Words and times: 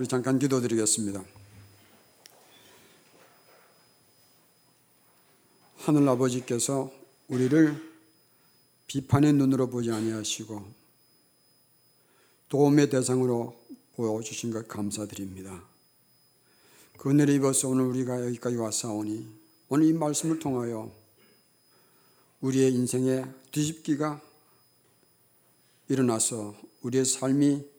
우리 0.00 0.08
잠깐 0.08 0.38
기도드리겠습니다. 0.38 1.22
하늘 5.76 6.08
아버지께서 6.08 6.90
우리를 7.28 7.76
비판의 8.86 9.34
눈으로 9.34 9.68
보지 9.68 9.92
아니하시고 9.92 10.64
도움의 12.48 12.88
대상으로 12.88 13.54
보여주신 13.96 14.52
것 14.52 14.66
감사드립니다. 14.66 15.62
그 16.96 17.10
은혜를 17.10 17.34
입어서 17.34 17.68
오늘 17.68 17.84
우리가 17.84 18.24
여기까지 18.24 18.56
왔사오니 18.56 19.28
오늘 19.68 19.86
이 19.86 19.92
말씀을 19.92 20.38
통하여 20.38 20.90
우리의 22.40 22.72
인생의 22.72 23.26
뒤집기가 23.52 24.18
일어나서 25.90 26.56
우리의 26.80 27.04
삶이 27.04 27.69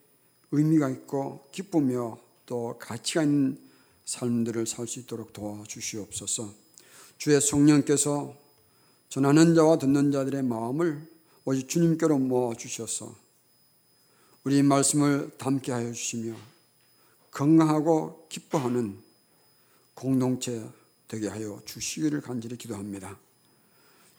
의미가 0.51 0.89
있고 0.89 1.47
기쁘며 1.51 2.19
또 2.45 2.77
가치가 2.79 3.23
있는 3.23 3.57
삶들을 4.05 4.67
살 4.67 4.87
수 4.87 4.99
있도록 4.99 5.31
도와주시옵소서. 5.33 6.53
주의 7.17 7.39
성령께서 7.39 8.35
전하는 9.09 9.55
자와 9.55 9.77
듣는 9.77 10.11
자들의 10.11 10.43
마음을 10.43 11.07
오직 11.45 11.69
주님께로 11.69 12.17
모아 12.17 12.55
주셔서 12.55 13.15
우리 14.43 14.63
말씀을 14.63 15.31
담게 15.37 15.71
하여 15.71 15.91
주시며 15.91 16.35
건강하고 17.31 18.27
기뻐하는 18.27 18.97
공동체 19.93 20.67
되게 21.07 21.27
하여 21.27 21.61
주시기를 21.65 22.21
간절히 22.21 22.57
기도합니다. 22.57 23.17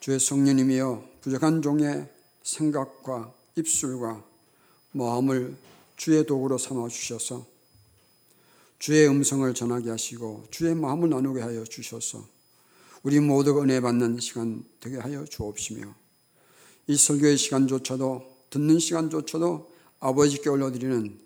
주의 0.00 0.18
성령님이여 0.18 1.08
부족한 1.20 1.62
종의 1.62 2.08
생각과 2.42 3.32
입술과 3.56 4.24
마음을 4.92 5.56
주의 6.02 6.26
도구로 6.26 6.58
삼아 6.58 6.88
주셔서 6.88 7.46
주의 8.80 9.06
음성을 9.06 9.54
전하게 9.54 9.90
하시고 9.90 10.46
주의 10.50 10.74
마음을 10.74 11.08
나누게 11.08 11.40
하여 11.40 11.62
주셔서 11.62 12.26
우리 13.04 13.20
모두가 13.20 13.62
은혜 13.62 13.80
받는 13.80 14.18
시간 14.18 14.64
되게 14.80 14.96
하여 14.96 15.24
주옵시며 15.24 15.94
이 16.88 16.96
설교의 16.96 17.38
시간조차도 17.38 18.36
듣는 18.50 18.80
시간조차도 18.80 19.72
아버지께 20.00 20.50
올려드리는 20.50 21.20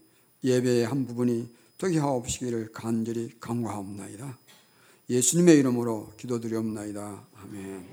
예배의 0.45 0.87
한 0.87 1.07
부분이 1.07 1.49
되게 1.79 1.99
하옵시기를 1.99 2.73
간절히 2.73 3.33
간구하옵나이다. 3.41 4.39
예수님의 5.09 5.57
이름으로 5.57 6.13
기도드리옵나이다. 6.19 7.27
아멘. 7.35 7.89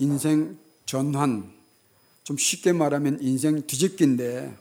인생 0.00 0.58
전환, 0.84 1.56
좀 2.26 2.36
쉽게 2.36 2.72
말하면 2.72 3.18
인생 3.22 3.66
뒤집기인데 3.66 4.58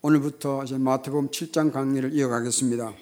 오늘부터 0.00 0.64
이제 0.64 0.78
마태복음 0.78 1.28
7장 1.30 1.72
강의를 1.72 2.14
이어가겠습니다. 2.14 2.94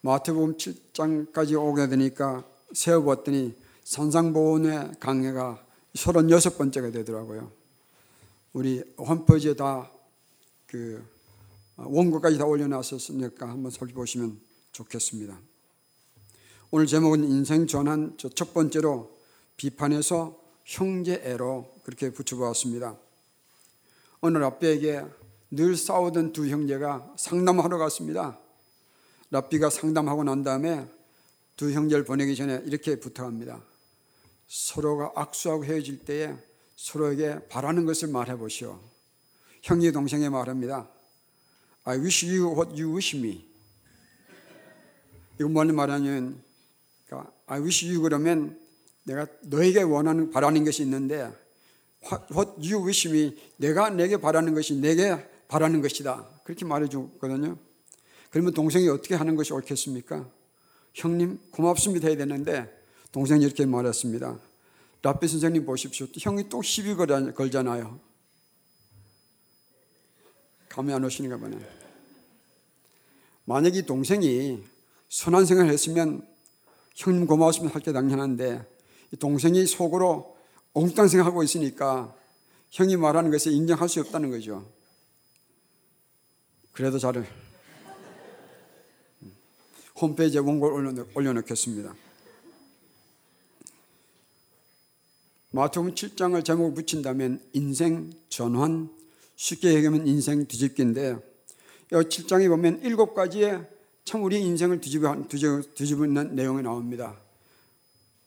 마태복음 0.00 0.56
7장까지 0.56 1.60
오게 1.60 1.88
되니까 1.88 2.44
세어봤더니 2.72 3.54
산상보훈의 3.84 4.92
강해가 4.98 5.62
36번째가 5.94 6.92
되더라고요. 6.92 7.52
우리 8.52 8.82
홈페이지에 8.98 9.54
다 9.54 9.94
그 10.74 11.00
원고까지 11.76 12.36
다 12.36 12.46
올려놨었으니까 12.46 13.48
한번 13.48 13.70
살펴보시면 13.70 14.40
좋겠습니다. 14.72 15.38
오늘 16.72 16.86
제목은 16.86 17.22
인생 17.22 17.68
전환 17.68 18.16
첫 18.16 18.52
번째로 18.52 19.16
비판에서 19.56 20.36
형제애로 20.64 21.72
그렇게 21.84 22.10
붙여보았습니다. 22.10 22.96
오늘 24.20 24.42
아빠에게 24.42 25.04
늘 25.50 25.76
싸우던 25.76 26.32
두 26.32 26.48
형제가 26.48 27.14
상담하러 27.16 27.78
갔습니다. 27.78 28.38
랍비가 29.30 29.70
상담하고 29.70 30.24
난 30.24 30.42
다음에 30.42 30.88
두 31.56 31.70
형제를 31.70 32.04
보내기 32.04 32.34
전에 32.34 32.62
이렇게 32.64 32.98
부탁합니다. 32.98 33.62
서로가 34.48 35.12
악수하고 35.14 35.64
헤어질 35.64 36.04
때에 36.04 36.34
서로에게 36.76 37.48
바라는 37.48 37.84
것을 37.84 38.08
말해 38.08 38.36
보시오. 38.36 38.80
형제 39.62 39.92
동생에 39.92 40.28
말합니다. 40.28 40.88
I 41.84 41.98
wish 41.98 42.26
you 42.26 42.52
what 42.54 42.70
you 42.70 42.92
wish 42.92 43.16
me. 43.16 43.46
이거 45.38 45.48
뭐는 45.48 45.74
말하냐면, 45.74 46.42
그러니까 47.06 47.32
I 47.46 47.60
wish 47.60 47.86
you 47.86 48.00
그러면 48.02 48.63
내가 49.04 49.26
너에게 49.42 49.82
원하는 49.82 50.30
바라는 50.30 50.64
것이 50.64 50.82
있는데 50.82 51.30
what 52.32 52.52
you 52.60 52.84
wish 52.84 53.08
me 53.08 53.36
내가 53.56 53.90
내게 53.90 54.16
바라는 54.16 54.54
것이 54.54 54.74
내게 54.74 55.16
바라는 55.48 55.80
것이다. 55.82 56.28
그렇게 56.44 56.64
말해 56.64 56.88
주거든요. 56.88 57.56
그러면 58.30 58.52
동생이 58.52 58.88
어떻게 58.88 59.14
하는 59.14 59.36
것이 59.36 59.52
옳겠습니까? 59.52 60.28
형님 60.94 61.38
고맙습니다 61.50 62.08
해야 62.08 62.16
되는데 62.16 62.82
동생이 63.12 63.44
이렇게 63.44 63.64
말했습니다. 63.66 64.38
라피 65.02 65.28
선생님 65.28 65.66
보십시오. 65.66 66.06
형이 66.18 66.48
또 66.48 66.62
시비 66.62 66.94
걸잖아요. 66.94 68.00
감이 70.68 70.92
안 70.92 71.04
오시는가 71.04 71.36
보네. 71.36 71.58
만약 73.44 73.76
에 73.76 73.82
동생이 73.82 74.64
선한 75.10 75.44
생각을 75.44 75.70
했으면 75.70 76.26
형님 76.96 77.26
고마웠으면 77.26 77.70
할 77.70 77.82
게 77.82 77.92
당연한데 77.92 78.73
동생이 79.18 79.66
속으로 79.66 80.36
엉뚱한 80.72 81.08
생각하고 81.08 81.42
있으니까 81.42 82.14
형이 82.70 82.96
말하는 82.96 83.30
것에 83.30 83.50
인정할 83.50 83.88
수 83.88 84.00
없다는 84.00 84.30
거죠. 84.30 84.68
그래도 86.72 86.98
저를 86.98 87.26
홈페이지에 90.00 90.40
원고를 90.40 91.06
올려놓 91.14 91.46
겠습니다. 91.46 91.94
마태복음 95.52 95.94
7장을 95.94 96.44
제목을 96.44 96.74
붙인다면 96.74 97.40
인생 97.52 98.12
전환, 98.28 98.90
쉽게 99.36 99.74
얘기하면 99.74 100.08
인생 100.08 100.44
뒤집기인데 100.46 101.16
이 101.92 101.94
7장에 101.94 102.48
보면 102.48 102.82
일곱 102.82 103.14
가지의 103.14 103.64
참 104.04 104.24
우리 104.24 104.40
인생을 104.42 104.80
뒤집어, 104.80 105.14
뒤집는 105.74 106.34
내용이 106.34 106.62
나옵니다. 106.62 107.23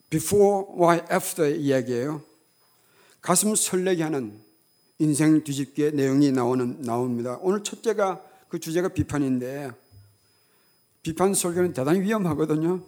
Before, 0.09 0.68
why, 0.78 1.01
after 1.12 1.53
이야기예요. 1.53 2.22
가슴 3.22 3.56
설레게 3.56 4.03
하는 4.03 4.40
인생 5.00 5.44
뒤집기의 5.44 5.94
내용이 5.94 6.31
나오는, 6.31 6.81
나옵니다. 6.81 7.38
오늘 7.41 7.63
첫째가 7.63 8.22
그 8.50 8.59
주제가 8.59 8.90
비판인데 8.90 9.72
비판 11.01 11.34
설교는 11.34 11.73
대단히 11.73 12.01
위험하거든요. 12.01 12.84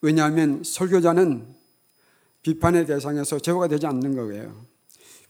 왜냐하면 0.00 0.62
설교자는 0.64 1.54
비판의 2.42 2.86
대상에서 2.86 3.38
제거가 3.38 3.68
되지 3.68 3.86
않는 3.86 4.16
거예요. 4.16 4.66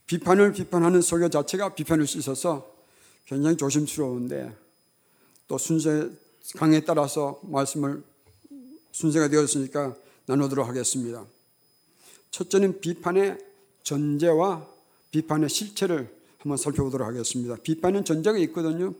비판을 0.06 0.52
비판하는 0.52 1.00
설교 1.00 1.30
자체가 1.30 1.74
비판일 1.74 2.06
수 2.06 2.18
있어서 2.18 2.74
굉장히 3.24 3.56
조심스러운데 3.56 4.54
또 5.48 5.58
순서 5.58 6.08
강에 6.56 6.80
따라서 6.80 7.40
말씀을 7.42 8.02
순서가 8.92 9.28
되었으니까 9.28 9.96
나누도록 10.26 10.66
하겠습니다. 10.68 11.24
첫째는 12.30 12.80
비판의 12.80 13.38
전제와 13.82 14.66
비판의 15.10 15.48
실체를 15.48 16.12
한번 16.38 16.56
살펴보도록 16.56 17.06
하겠습니다. 17.06 17.56
비판은 17.62 18.04
전제가 18.04 18.38
있거든요. 18.38 18.92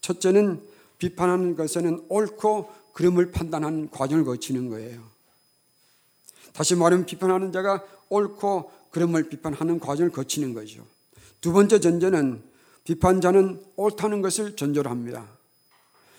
첫째는 0.00 0.60
비판하는 0.98 1.56
것에는 1.56 2.06
옳고 2.08 2.72
그름을 2.92 3.30
판단하는 3.30 3.90
과정을 3.90 4.24
거치는 4.24 4.70
거예요. 4.70 5.02
다시 6.52 6.74
말하면 6.74 7.06
비판하는 7.06 7.52
자가 7.52 7.84
옳고 8.08 8.72
그름을 8.90 9.28
비판하는 9.28 9.78
과정을 9.78 10.10
거치는 10.10 10.54
거죠. 10.54 10.84
두 11.40 11.52
번째 11.52 11.78
전제는 11.78 12.42
비판자는 12.84 13.62
옳다는 13.76 14.22
것을 14.22 14.56
전제로 14.56 14.90
합니다. 14.90 15.28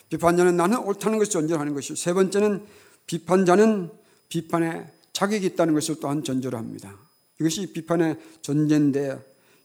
비판자는 0.09 0.55
나는 0.55 0.77
옳다는 0.77 1.17
것을 1.17 1.31
전제로 1.31 1.59
하는 1.59 1.73
것이고 1.73 1.95
세 1.95 2.13
번째는 2.13 2.65
비판자는 3.07 3.91
비판에 4.29 4.91
자격이 5.11 5.47
있다는 5.47 5.73
것을 5.73 5.99
또한 5.99 6.23
전제로 6.23 6.57
합니다. 6.57 6.95
이것이 7.39 7.73
비판의 7.73 8.17
전제인데 8.41 9.19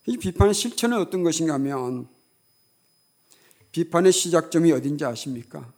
이 0.07 0.17
비판의 0.17 0.53
실체는 0.53 0.97
어떤 0.97 1.23
것인가 1.23 1.53
하면 1.53 2.07
비판의 3.71 4.11
시작점이 4.11 4.71
어딘지 4.71 5.05
아십니까? 5.05 5.71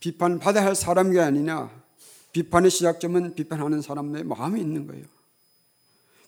비판 0.00 0.38
받아야 0.38 0.66
할 0.66 0.74
사람이 0.74 1.18
아니냐. 1.18 1.70
비판의 2.32 2.70
시작점은 2.70 3.34
비판하는 3.34 3.82
사람의 3.82 4.24
마음에 4.24 4.60
있는 4.60 4.86
거예요. 4.86 5.04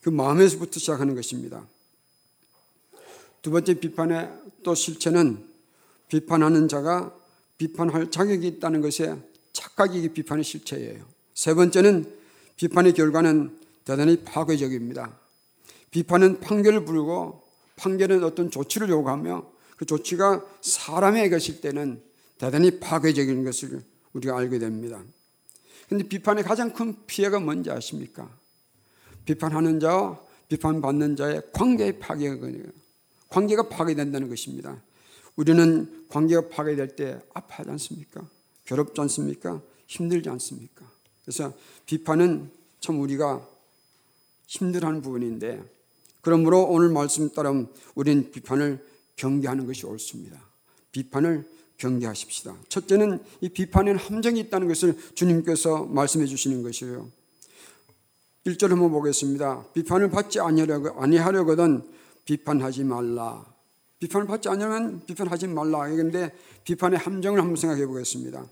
그 0.03 0.09
마음에서부터 0.09 0.79
시작하는 0.79 1.15
것입니다. 1.15 1.67
두 3.43 3.51
번째 3.51 3.75
비판의 3.75 4.31
또 4.63 4.75
실체는 4.75 5.47
비판하는 6.09 6.69
자가 6.69 7.15
비판할 7.59 8.11
자격이 8.11 8.47
있다는 8.47 8.81
것에 8.81 9.17
착각이 9.53 10.09
비판의 10.13 10.45
실체예요. 10.45 11.05
세 11.35 11.55
번째는 11.55 12.13
비판의 12.57 12.93
결과는 12.95 13.59
대단히 13.85 14.23
파괴적입니다. 14.25 15.19
비판은 15.91 16.41
판결을 16.41 16.85
부르고 16.85 17.43
판결은 17.77 18.23
어떤 18.23 18.51
조치를 18.51 18.89
요구하며 18.91 19.51
그 19.77 19.87
조치가 19.87 20.45
사람에게 20.61 21.31
것일 21.31 21.61
때는 21.61 22.03
대단히 22.39 22.79
파괴적인 22.79 23.45
것을 23.45 23.83
우리가 24.13 24.37
알게 24.37 24.59
됩니다. 24.59 25.03
근데 25.89 26.07
비판의 26.07 26.45
가장 26.45 26.73
큰 26.73 26.95
피해가 27.07 27.41
뭔지 27.41 27.71
아십니까? 27.71 28.31
비판하는 29.25 29.81
자와 29.81 30.21
비판받는 30.49 31.17
자의 31.17 31.43
관계의 31.53 31.99
파괴가 31.99 32.47
관계가 33.29 33.69
파괴된다는 33.69 34.29
것입니다. 34.29 34.83
우리는 35.37 36.07
관계가 36.09 36.49
파괴될 36.49 36.97
때 36.97 37.21
아파하지 37.33 37.71
않습니까? 37.71 38.29
괴롭지 38.71 39.01
않습니까? 39.01 39.61
힘들지 39.89 40.29
않습니까? 40.29 40.89
그래서 41.25 41.53
비판은 41.87 42.49
참 42.79 43.01
우리가 43.01 43.45
힘들어하는 44.47 45.03
부분인데 45.03 45.61
그러므로 46.21 46.63
오늘 46.63 46.89
말씀 46.91 47.29
따라 47.31 47.53
우리는 47.97 48.31
비판을 48.31 48.87
경계하는 49.17 49.67
것이 49.67 49.87
옳습니다. 49.87 50.41
비판을 50.93 51.51
경계하십시다. 51.79 52.57
첫째는 52.69 53.19
이 53.41 53.49
비판에는 53.49 53.99
함정이 53.99 54.39
있다는 54.39 54.69
것을 54.69 54.97
주님께서 55.15 55.87
말씀해 55.87 56.27
주시는 56.27 56.63
것이에요. 56.63 57.11
1절 58.47 58.69
한번 58.69 58.93
보겠습니다. 58.93 59.65
비판을 59.73 60.11
받지 60.11 60.39
아니하려거든 60.39 61.83
비판하지 62.25 62.85
말라. 62.85 63.45
비판을 63.99 64.29
받지 64.29 64.49
않으면 64.49 65.05
비판하지 65.07 65.49
말라. 65.49 65.89
그런데 65.89 66.33
비판의 66.63 67.01
함정을 67.01 67.41
한번 67.41 67.57
생각해 67.57 67.85
보겠습니다. 67.87 68.47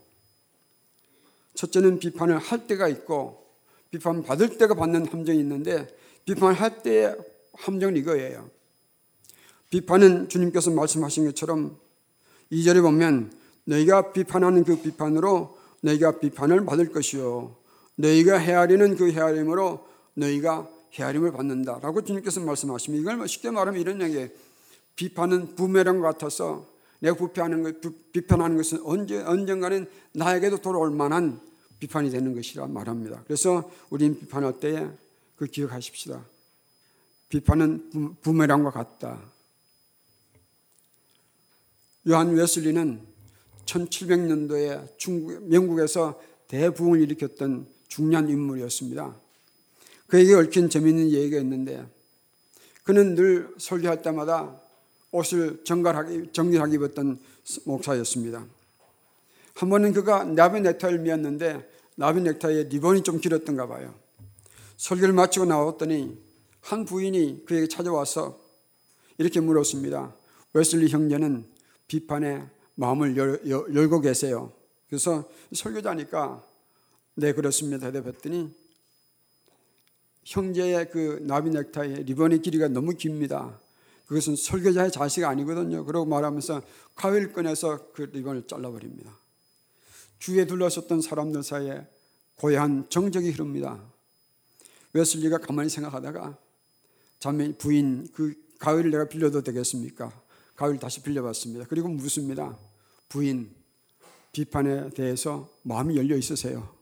첫째는 1.58 1.98
비판을 1.98 2.38
할 2.38 2.68
때가 2.68 2.86
있고 2.86 3.44
비판 3.90 4.22
받을 4.22 4.58
때가 4.58 4.74
받는 4.74 5.06
함정이 5.08 5.40
있는데 5.40 5.88
비판할 6.24 6.84
때의 6.84 7.16
함정은 7.54 7.96
이거예요. 7.96 8.48
비판은 9.70 10.28
주님께서 10.28 10.70
말씀하신 10.70 11.24
것처럼 11.26 11.76
2절에 12.52 12.80
보면 12.80 13.32
너희가 13.64 14.12
비판하는 14.12 14.62
그 14.62 14.80
비판으로 14.80 15.58
너희가 15.80 16.20
비판을 16.20 16.64
받을 16.64 16.92
것이요 16.92 17.56
너희가 17.96 18.38
헤아리는 18.38 18.96
그 18.96 19.10
헤아림으로 19.10 19.84
너희가 20.14 20.70
헤아림을 20.94 21.32
받는다 21.32 21.80
라고 21.80 22.04
주님께서 22.04 22.38
말씀하십니다. 22.38 23.02
이걸 23.02 23.16
뭐 23.16 23.26
쉽게 23.26 23.50
말하면 23.50 23.80
이런 23.80 24.00
얘기예요. 24.00 24.28
비판은 24.94 25.56
부메랑 25.56 26.02
같아서 26.02 26.68
내가 27.00 27.16
비판하는 27.16 27.62
것, 27.64 28.12
비판하는 28.12 28.56
것은 28.56 28.80
언제 28.84 29.20
언젠가는 29.22 29.86
나에게도 30.12 30.58
돌아올 30.58 30.92
만한 30.92 31.47
비판이 31.78 32.10
되는 32.10 32.34
것이라 32.34 32.66
말합니다. 32.66 33.22
그래서 33.24 33.70
우리는 33.90 34.18
비판할 34.18 34.58
때에 34.58 34.88
그 35.36 35.46
기억하십시다. 35.46 36.24
비판은 37.28 38.16
부메랑과 38.22 38.70
같다. 38.70 39.20
요한 42.08 42.34
웨슬리는 42.34 43.00
1700년도에 43.66 44.98
중국, 44.98 45.52
영국에서 45.52 46.20
대부흥을 46.48 47.02
일으켰던 47.02 47.68
중요한 47.86 48.28
인물이었습니다. 48.28 49.14
그에게 50.06 50.34
얽힌 50.34 50.70
재미있는 50.70 51.10
얘기가 51.10 51.38
있는데 51.40 51.86
그는 52.82 53.14
늘 53.14 53.54
설교할 53.58 54.00
때마다 54.00 54.58
옷을 55.10 55.62
정갈하게, 55.64 56.32
정리하게 56.32 56.76
입었던 56.76 57.18
목사였습니다. 57.66 58.46
한 59.58 59.70
번은 59.70 59.92
그가 59.92 60.22
나비 60.22 60.60
넥타이를 60.60 61.00
미었는데 61.00 61.68
나비 61.96 62.20
넥타이에 62.20 62.68
리본이 62.68 63.02
좀 63.02 63.18
길었던가 63.18 63.66
봐요. 63.66 63.92
설교를 64.76 65.12
마치고 65.12 65.46
나왔더니 65.46 66.16
한 66.60 66.84
부인이 66.84 67.42
그에게 67.44 67.66
찾아와서 67.66 68.38
이렇게 69.18 69.40
물었습니다. 69.40 70.14
웨슬리 70.52 70.88
형제는 70.88 71.44
비판에 71.88 72.46
마음을 72.76 73.16
열, 73.16 73.42
열고 73.50 74.00
계세요. 74.00 74.52
그래서 74.86 75.28
설교자니까 75.52 76.46
네 77.16 77.32
그렇습니다 77.32 77.90
대답했더니 77.90 78.54
형제의 80.22 80.88
그 80.90 81.18
나비 81.22 81.50
넥타이 81.50 82.04
리본의 82.04 82.42
길이가 82.42 82.68
너무 82.68 82.94
깁니다. 82.94 83.58
그것은 84.06 84.36
설교자의 84.36 84.92
자세가 84.92 85.28
아니거든요. 85.28 85.84
그러고 85.84 86.06
말하면서 86.06 86.62
가위를 86.94 87.32
꺼내서 87.32 87.90
그 87.92 88.02
리본을 88.02 88.46
잘라버립니다. 88.46 89.18
주위에 90.18 90.46
둘러섰던 90.46 91.00
사람들 91.00 91.42
사이에 91.42 91.86
고요한 92.36 92.88
정적이 92.88 93.30
흐릅니다. 93.30 93.82
웨슬리가 94.92 95.38
가만히 95.38 95.68
생각하다가 95.68 96.38
자매 97.18 97.52
부인 97.56 98.08
그 98.12 98.34
가위를 98.58 98.90
내가 98.90 99.08
빌려도 99.08 99.42
되겠습니까? 99.42 100.12
가위를 100.56 100.80
다시 100.80 101.02
빌려봤습니다. 101.02 101.66
그리고 101.68 101.88
묻습니다. 101.88 102.58
부인 103.08 103.54
비판에 104.32 104.90
대해서 104.90 105.50
마음이 105.62 105.96
열려 105.96 106.16
있으세요. 106.16 106.76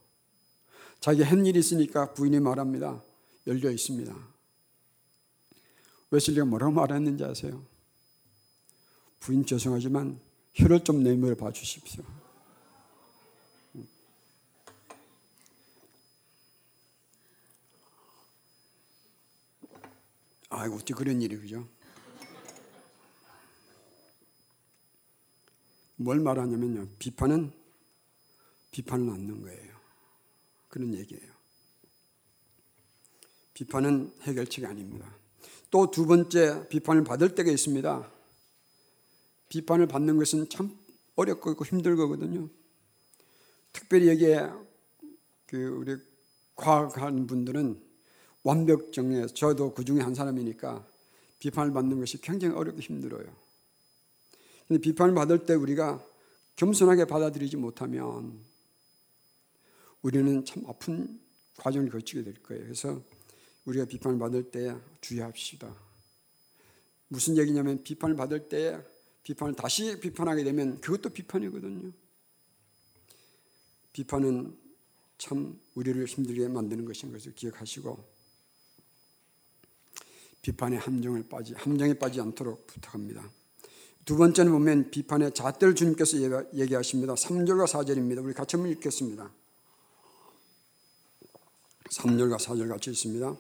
자기 1.01 1.23
한 1.23 1.45
일이 1.47 1.59
있으니까 1.59 2.13
부인이 2.15 2.41
말합니다. 2.41 3.03
열려 3.47 3.71
있습니다. 3.71 4.15
웨슬리가 6.11 6.45
뭐라고 6.45 6.73
말했는지 6.73 7.25
아세요? 7.25 7.63
부인 9.21 9.45
죄송하지만 9.45 10.21
혀를 10.55 10.85
좀 10.85 11.03
내밀어 11.03 11.35
봐 11.35 11.53
주십시오. 11.53 12.03
아이고, 20.59 20.77
어찌 20.77 20.95
그런 20.95 21.21
일이, 21.21 21.37
그죠? 21.37 21.69
뭘 25.97 26.19
말하냐면요. 26.21 26.89
비판은 26.99 27.53
비판을 28.71 29.07
낳는 29.07 29.43
거예요. 29.43 29.77
그런 30.69 30.95
얘기예요. 30.95 31.33
비판은 33.53 34.15
해결책이 34.23 34.67
아닙니다. 34.67 35.15
또 35.71 35.91
두 35.91 36.07
번째 36.07 36.69
비판을 36.69 37.05
받을 37.05 37.35
때가 37.35 37.51
있습니다. 37.51 38.11
비판을 39.51 39.87
받는 39.87 40.17
것은 40.17 40.49
참 40.49 40.75
어렵고 41.17 41.63
힘들거든요. 41.65 42.49
특별히 43.75 44.09
여기에 44.09 44.51
그 45.47 45.67
우리 45.69 45.97
과학하는 46.55 47.27
분들은 47.27 47.86
완벽정에 48.47 49.27
저도 49.27 49.75
그 49.75 49.85
중에 49.85 49.99
한 50.01 50.15
사람이니까 50.15 50.87
비판을 51.41 51.73
받는 51.73 51.99
것이 51.99 52.21
굉장히 52.21 52.55
어렵고 52.55 52.81
힘들어요. 52.81 53.27
근데 54.69 54.81
비판을 54.81 55.17
받을 55.17 55.45
때 55.45 55.55
우리가 55.55 56.01
겸손하게 56.55 57.07
받아들이지 57.07 57.57
못하면 57.57 58.39
우리는 60.01 60.45
참 60.45 60.65
아픈 60.69 61.21
과정을 61.57 61.91
거치게 61.91 62.23
될 62.23 62.35
거예요. 62.45 62.63
그래서 62.63 63.03
우리가 63.65 63.85
비판을 63.85 64.17
받을 64.17 64.45
때 64.45 64.77
주의합시다. 65.01 65.75
무슨 67.09 67.37
얘기냐면 67.37 67.83
비판을 67.83 68.15
받을 68.15 68.49
때 68.49 68.81
비판을 69.25 69.55
다시 69.55 69.99
비판하게 69.99 70.45
되면 70.45 70.81
그것도 70.81 71.11
비판이거든요. 71.11 71.91
비판은 73.93 74.57
참 75.19 75.59
우리를 75.75 76.05
힘들게 76.05 76.47
만드는 76.47 76.85
것인 76.85 77.11
것을 77.11 77.35
기억하시고 77.35 78.16
비판의 80.47 80.79
함정을 80.79 81.25
빠지 81.29 81.55
함정에 81.55 81.95
빠지 81.95 82.21
않도록 82.21 82.69
부탁합니다. 82.69 83.29
두 84.05 84.17
번째는 84.17 84.53
보면 84.53 84.91
비판의 84.93 85.35
잣대를 85.35 85.75
주님께서 85.75 86.19
얘기하십니다. 86.55 87.15
3절과 87.15 87.67
4절입니다. 87.67 88.25
우리 88.25 88.33
같이 88.33 88.55
한번 88.55 88.71
읽겠습니다. 88.71 89.29
3절과 91.91 92.39
4절 92.39 92.69
같이 92.69 92.91
있습니다. 92.93 93.37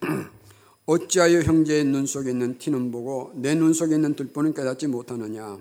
어찌하여 0.84 1.40
형제의 1.40 1.84
눈 1.84 2.04
속에 2.04 2.32
있는 2.32 2.58
티는 2.58 2.92
보고 2.92 3.32
내 3.34 3.54
눈 3.54 3.72
속에 3.72 3.94
있는 3.94 4.14
들보는 4.14 4.52
깨닫지 4.52 4.88
못하느냐 4.88 5.58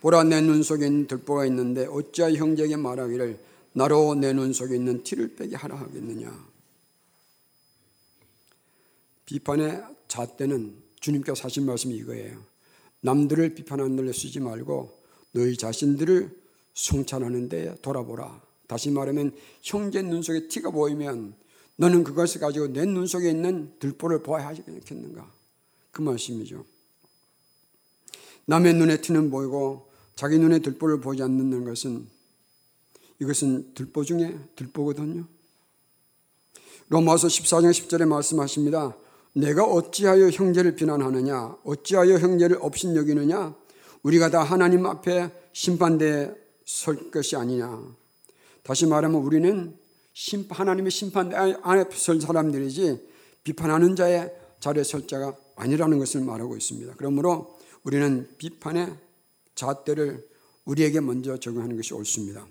보라 0.00 0.24
내 0.24 0.40
눈 0.40 0.64
속에 0.64 0.86
있는 0.86 1.06
들보가 1.06 1.46
있는데 1.46 1.86
어찌하여 1.86 2.34
형제에게 2.34 2.74
말하기를 2.74 3.38
나로 3.74 4.16
내 4.16 4.32
눈 4.32 4.52
속에 4.52 4.74
있는 4.74 5.04
티를 5.04 5.36
빼게 5.36 5.54
하라 5.54 5.76
하겠느냐 5.76 6.46
비판의 9.24 9.95
잣대는 10.08 10.76
주님께서 11.00 11.44
하신 11.44 11.66
말씀이 11.66 11.94
이거예요. 11.96 12.42
남들을 13.00 13.54
비판하는 13.54 13.96
데 13.96 14.12
쓰지 14.12 14.40
말고 14.40 14.98
너희 15.32 15.56
자신들을 15.56 16.30
성찬하는 16.74 17.48
데 17.48 17.74
돌아보라. 17.82 18.42
다시 18.66 18.90
말하면 18.90 19.32
형제 19.62 20.02
눈 20.02 20.22
속에 20.22 20.48
티가 20.48 20.70
보이면 20.70 21.34
너는 21.76 22.04
그것을 22.04 22.40
가지고 22.40 22.68
내 22.68 22.84
눈 22.84 23.06
속에 23.06 23.30
있는 23.30 23.72
들보를 23.78 24.22
보아야 24.22 24.48
하겠는가? 24.48 25.30
그 25.92 26.02
말씀이죠. 26.02 26.64
남의 28.46 28.74
눈에 28.74 29.00
티는 29.00 29.30
보이고 29.30 29.88
자기 30.14 30.38
눈에 30.38 30.60
들보를 30.60 31.00
보지 31.00 31.22
않는 31.22 31.64
것은 31.64 32.06
이것은 33.20 33.74
들보 33.74 34.04
중에 34.04 34.38
들보거든요. 34.56 35.26
로마서 36.88 37.28
14장 37.28 37.70
10절에 37.70 38.06
말씀하십니다. 38.06 38.96
내가 39.36 39.64
어찌하여 39.64 40.30
형제를 40.30 40.76
비난하느냐 40.76 41.58
어찌하여 41.62 42.18
형제를 42.18 42.56
업신여기느냐 42.60 43.54
우리가 44.02 44.30
다 44.30 44.42
하나님 44.42 44.86
앞에 44.86 45.30
심판대에 45.52 46.30
설 46.64 47.10
것이 47.10 47.36
아니냐 47.36 47.82
다시 48.62 48.86
말하면 48.86 49.20
우리는 49.20 49.76
하나님의 50.48 50.90
심판 50.90 51.34
안에 51.34 51.84
설 51.92 52.18
사람들이지 52.18 53.06
비판하는 53.44 53.94
자의 53.94 54.32
자리에 54.58 54.82
설 54.82 55.06
자가 55.06 55.36
아니라는 55.54 55.98
것을 55.98 56.22
말하고 56.22 56.56
있습니다. 56.56 56.94
그러므로 56.96 57.58
우리는 57.84 58.26
비판의 58.38 58.96
잣대를 59.54 60.26
우리에게 60.64 61.00
먼저 61.00 61.36
적용하는 61.36 61.76
것이 61.76 61.92
옳습니다. 61.92 62.46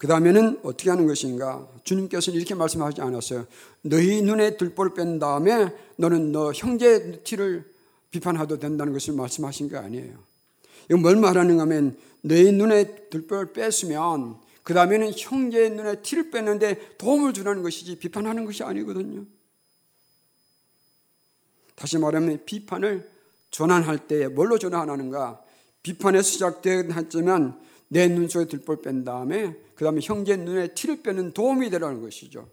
그 0.00 0.06
다음에는 0.06 0.60
어떻게 0.62 0.88
하는 0.88 1.06
것인가? 1.06 1.68
주님께서는 1.84 2.38
이렇게 2.38 2.54
말씀하지 2.54 3.02
않았어요. 3.02 3.46
너희 3.82 4.22
눈에 4.22 4.56
들보를 4.56 4.94
뺀 4.94 5.18
다음에 5.18 5.74
너는 5.96 6.32
너 6.32 6.52
형제 6.52 7.20
티를 7.22 7.70
비판하도 8.10 8.58
된다는 8.58 8.94
것을 8.94 9.12
말씀하신 9.12 9.68
게 9.68 9.76
아니에요. 9.76 10.16
이건 10.86 11.02
뭘 11.02 11.16
말하는가 11.16 11.64
하면 11.64 11.98
너희 12.22 12.50
눈에 12.50 13.08
들보를 13.10 13.52
뺐으면 13.52 14.38
그 14.62 14.72
다음에는 14.72 15.12
형제의 15.14 15.68
눈에 15.72 16.00
티를 16.00 16.30
뺐는데 16.30 16.96
도움을 16.96 17.34
주라는 17.34 17.62
것이지 17.62 17.98
비판하는 17.98 18.46
것이 18.46 18.62
아니거든요. 18.62 19.26
다시 21.74 21.98
말하면 21.98 22.46
비판을 22.46 23.06
전환할 23.50 24.08
때 24.08 24.28
뭘로 24.28 24.58
전환하는가? 24.58 25.42
비판에 25.82 26.22
시작된 26.22 26.90
하지만 26.90 27.60
내 27.92 28.08
눈 28.08 28.28
속에 28.28 28.46
들볼 28.46 28.82
뺀 28.82 29.04
다음에 29.04 29.56
그 29.74 29.84
다음에 29.84 30.00
형제 30.02 30.36
눈에 30.36 30.74
티를 30.74 31.02
빼는 31.02 31.32
도움이 31.32 31.70
되라는 31.70 32.00
것이죠. 32.00 32.48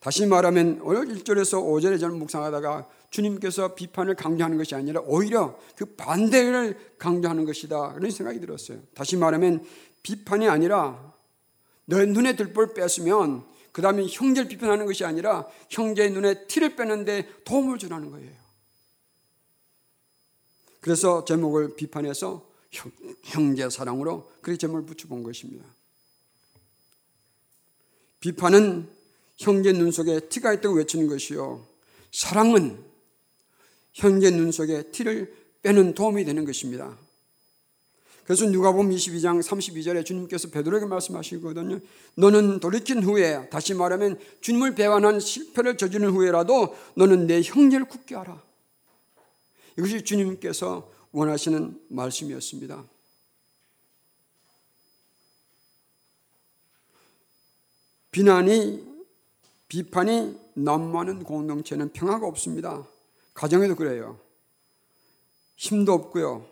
다시 0.00 0.24
말하면 0.24 0.80
오늘 0.82 1.06
1절에서 1.06 1.62
5절에 1.62 2.00
저는 2.00 2.18
묵상하다가 2.18 2.88
주님께서 3.10 3.74
비판을 3.74 4.14
강조하는 4.14 4.56
것이 4.56 4.74
아니라 4.74 5.00
오히려 5.04 5.58
그 5.76 5.84
반대를 5.84 6.94
강조하는 6.98 7.44
것이다. 7.44 7.94
그런 7.94 8.10
생각이 8.10 8.40
들었어요. 8.40 8.80
다시 8.94 9.16
말하면 9.16 9.64
비판이 10.02 10.48
아니라 10.48 11.12
너 11.84 12.04
눈에 12.04 12.36
들볼 12.36 12.74
뺐으면 12.74 13.44
그 13.72 13.82
다음에 13.82 14.06
형제를 14.08 14.48
비판하는 14.48 14.86
것이 14.86 15.04
아니라 15.04 15.46
형제의 15.68 16.12
눈에 16.12 16.46
티를 16.46 16.76
빼는데 16.76 17.28
도움을 17.44 17.78
주라는 17.78 18.10
거예요. 18.10 18.30
그래서 20.80 21.24
제목을 21.24 21.76
비판해서 21.76 22.45
형제 23.22 23.68
사랑으로 23.70 24.30
그렇게 24.40 24.58
제목을 24.58 24.84
붙여본 24.84 25.22
것입니다. 25.22 25.64
비판은 28.20 28.88
형제 29.36 29.72
눈 29.72 29.90
속에 29.90 30.20
티가 30.28 30.54
있다고 30.54 30.76
외치는 30.76 31.06
것이요. 31.06 31.64
사랑은 32.12 32.82
형제 33.92 34.30
눈 34.30 34.52
속에 34.52 34.90
티를 34.90 35.34
빼는 35.62 35.94
도움이 35.94 36.24
되는 36.24 36.44
것입니다. 36.44 36.96
그래서 38.24 38.44
누가 38.46 38.72
보면 38.72 38.96
22장 38.96 39.40
32절에 39.40 40.04
주님께서 40.04 40.50
베드로에게 40.50 40.86
말씀하시거든요. 40.86 41.78
너는 42.16 42.58
돌이킨 42.58 43.02
후에 43.04 43.48
다시 43.50 43.72
말하면 43.72 44.18
주님을 44.40 44.74
배반한 44.74 45.20
실패를 45.20 45.76
저지른 45.76 46.10
후에라도 46.10 46.74
너는 46.96 47.28
내 47.28 47.40
형제를 47.40 47.86
굳게 47.86 48.16
하라. 48.16 48.42
이것이 49.78 50.02
주님께서 50.02 50.90
원하시는 51.16 51.80
말씀이었습니다. 51.88 52.84
비난이 58.10 58.84
비판이 59.68 60.38
난무하는 60.52 61.22
공동체는 61.22 61.94
평화가 61.94 62.26
없습니다. 62.26 62.86
가정에도 63.32 63.76
그래요. 63.76 64.20
힘도 65.56 65.94
없고요. 65.94 66.46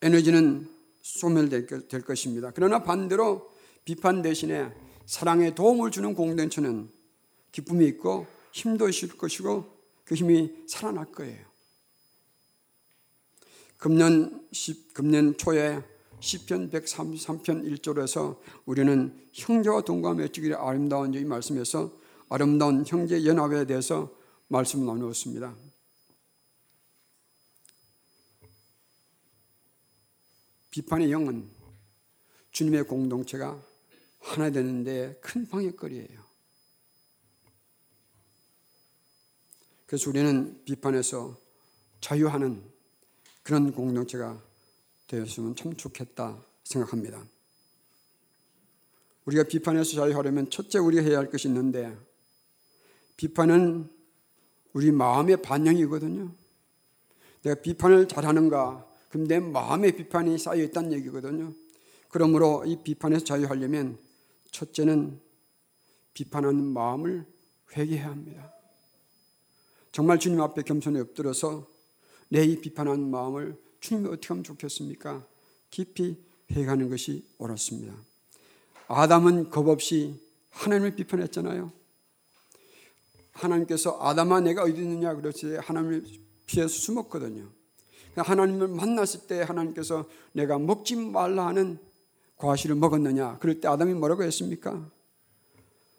에너지는 0.00 0.70
소멸될 1.02 1.66
것입니다. 2.06 2.52
그러나 2.54 2.84
반대로 2.84 3.50
비판 3.84 4.22
대신에 4.22 4.72
사랑에 5.06 5.56
도움을 5.56 5.90
주는 5.90 6.14
공동체는 6.14 6.88
기쁨이 7.50 7.84
있고 7.88 8.28
힘도 8.52 8.88
있을 8.88 9.08
것이고 9.18 9.68
그 10.04 10.14
힘이 10.14 10.52
살아날 10.68 11.10
거예요. 11.10 11.51
금년 13.82 14.46
10, 14.52 14.94
금년 14.94 15.36
초에 15.36 15.82
시편 16.20 16.70
133편 16.70 17.68
1절에서 17.68 18.38
우리는 18.64 19.28
형제와 19.32 19.80
동감에 19.80 20.28
주기를 20.28 20.54
아름다운 20.54 21.12
이 21.14 21.24
말씀에서 21.24 21.90
아름다운 22.28 22.84
형제 22.86 23.26
연합에 23.26 23.66
대해서 23.66 24.16
말씀을 24.46 24.86
나누었습니다. 24.86 25.56
비판의 30.70 31.10
영은 31.10 31.50
주님의 32.52 32.84
공동체가 32.84 33.60
하나 34.20 34.48
되는데 34.50 35.18
큰 35.20 35.48
방해거리예요. 35.48 36.22
그래서 39.86 40.08
우리는 40.08 40.62
비판에서 40.64 41.36
자유하는 42.00 42.71
그런 43.42 43.72
공동체가 43.72 44.40
되었으면 45.06 45.56
참 45.56 45.74
좋겠다 45.76 46.42
생각합니다. 46.64 47.24
우리가 49.24 49.44
비판에서 49.44 49.92
자유하려면 49.92 50.50
첫째 50.50 50.78
우리가 50.78 51.02
해야 51.02 51.18
할 51.18 51.30
것이 51.30 51.48
있는데 51.48 51.96
비판은 53.16 53.90
우리 54.72 54.90
마음의 54.90 55.42
반영이거든요. 55.42 56.32
내가 57.42 57.60
비판을 57.60 58.08
잘하는가? 58.08 58.86
그럼 59.10 59.26
내 59.26 59.38
마음에 59.38 59.90
비판이 59.90 60.38
쌓여 60.38 60.62
있다는 60.62 60.92
얘기거든요. 60.94 61.52
그러므로 62.08 62.64
이 62.66 62.82
비판에서 62.82 63.24
자유하려면 63.24 63.98
첫째는 64.50 65.20
비판하는 66.14 66.64
마음을 66.64 67.26
회개해야 67.76 68.10
합니다. 68.10 68.52
정말 69.92 70.18
주님 70.18 70.40
앞에 70.40 70.62
겸손히 70.62 71.00
엎드려서 71.00 71.71
내 72.32 72.46
이 72.46 72.58
비판하는 72.58 73.10
마음을 73.10 73.60
주님이 73.80 74.08
어떻게 74.08 74.28
하면 74.28 74.42
좋겠습니까? 74.42 75.26
깊이 75.70 76.16
회개하는 76.50 76.88
것이 76.88 77.26
옳았습니다. 77.36 77.94
아담은 78.88 79.50
겁 79.50 79.68
없이 79.68 80.18
하나님을 80.48 80.96
비판했잖아요. 80.96 81.70
하나님께서 83.32 83.98
아담아 84.00 84.40
내가 84.40 84.62
어디 84.62 84.80
있느냐 84.80 85.14
그랬을 85.14 85.60
하나님을 85.60 86.06
피해서 86.46 86.68
숨었거든요. 86.68 87.50
하나님을 88.16 88.68
만났을 88.68 89.26
때 89.26 89.42
하나님께서 89.42 90.08
내가 90.32 90.58
먹지 90.58 90.96
말라 90.96 91.46
하는 91.48 91.78
과실을 92.38 92.76
먹었느냐 92.76 93.38
그럴 93.40 93.60
때 93.60 93.68
아담이 93.68 93.92
뭐라고 93.92 94.22
했습니까? 94.22 94.90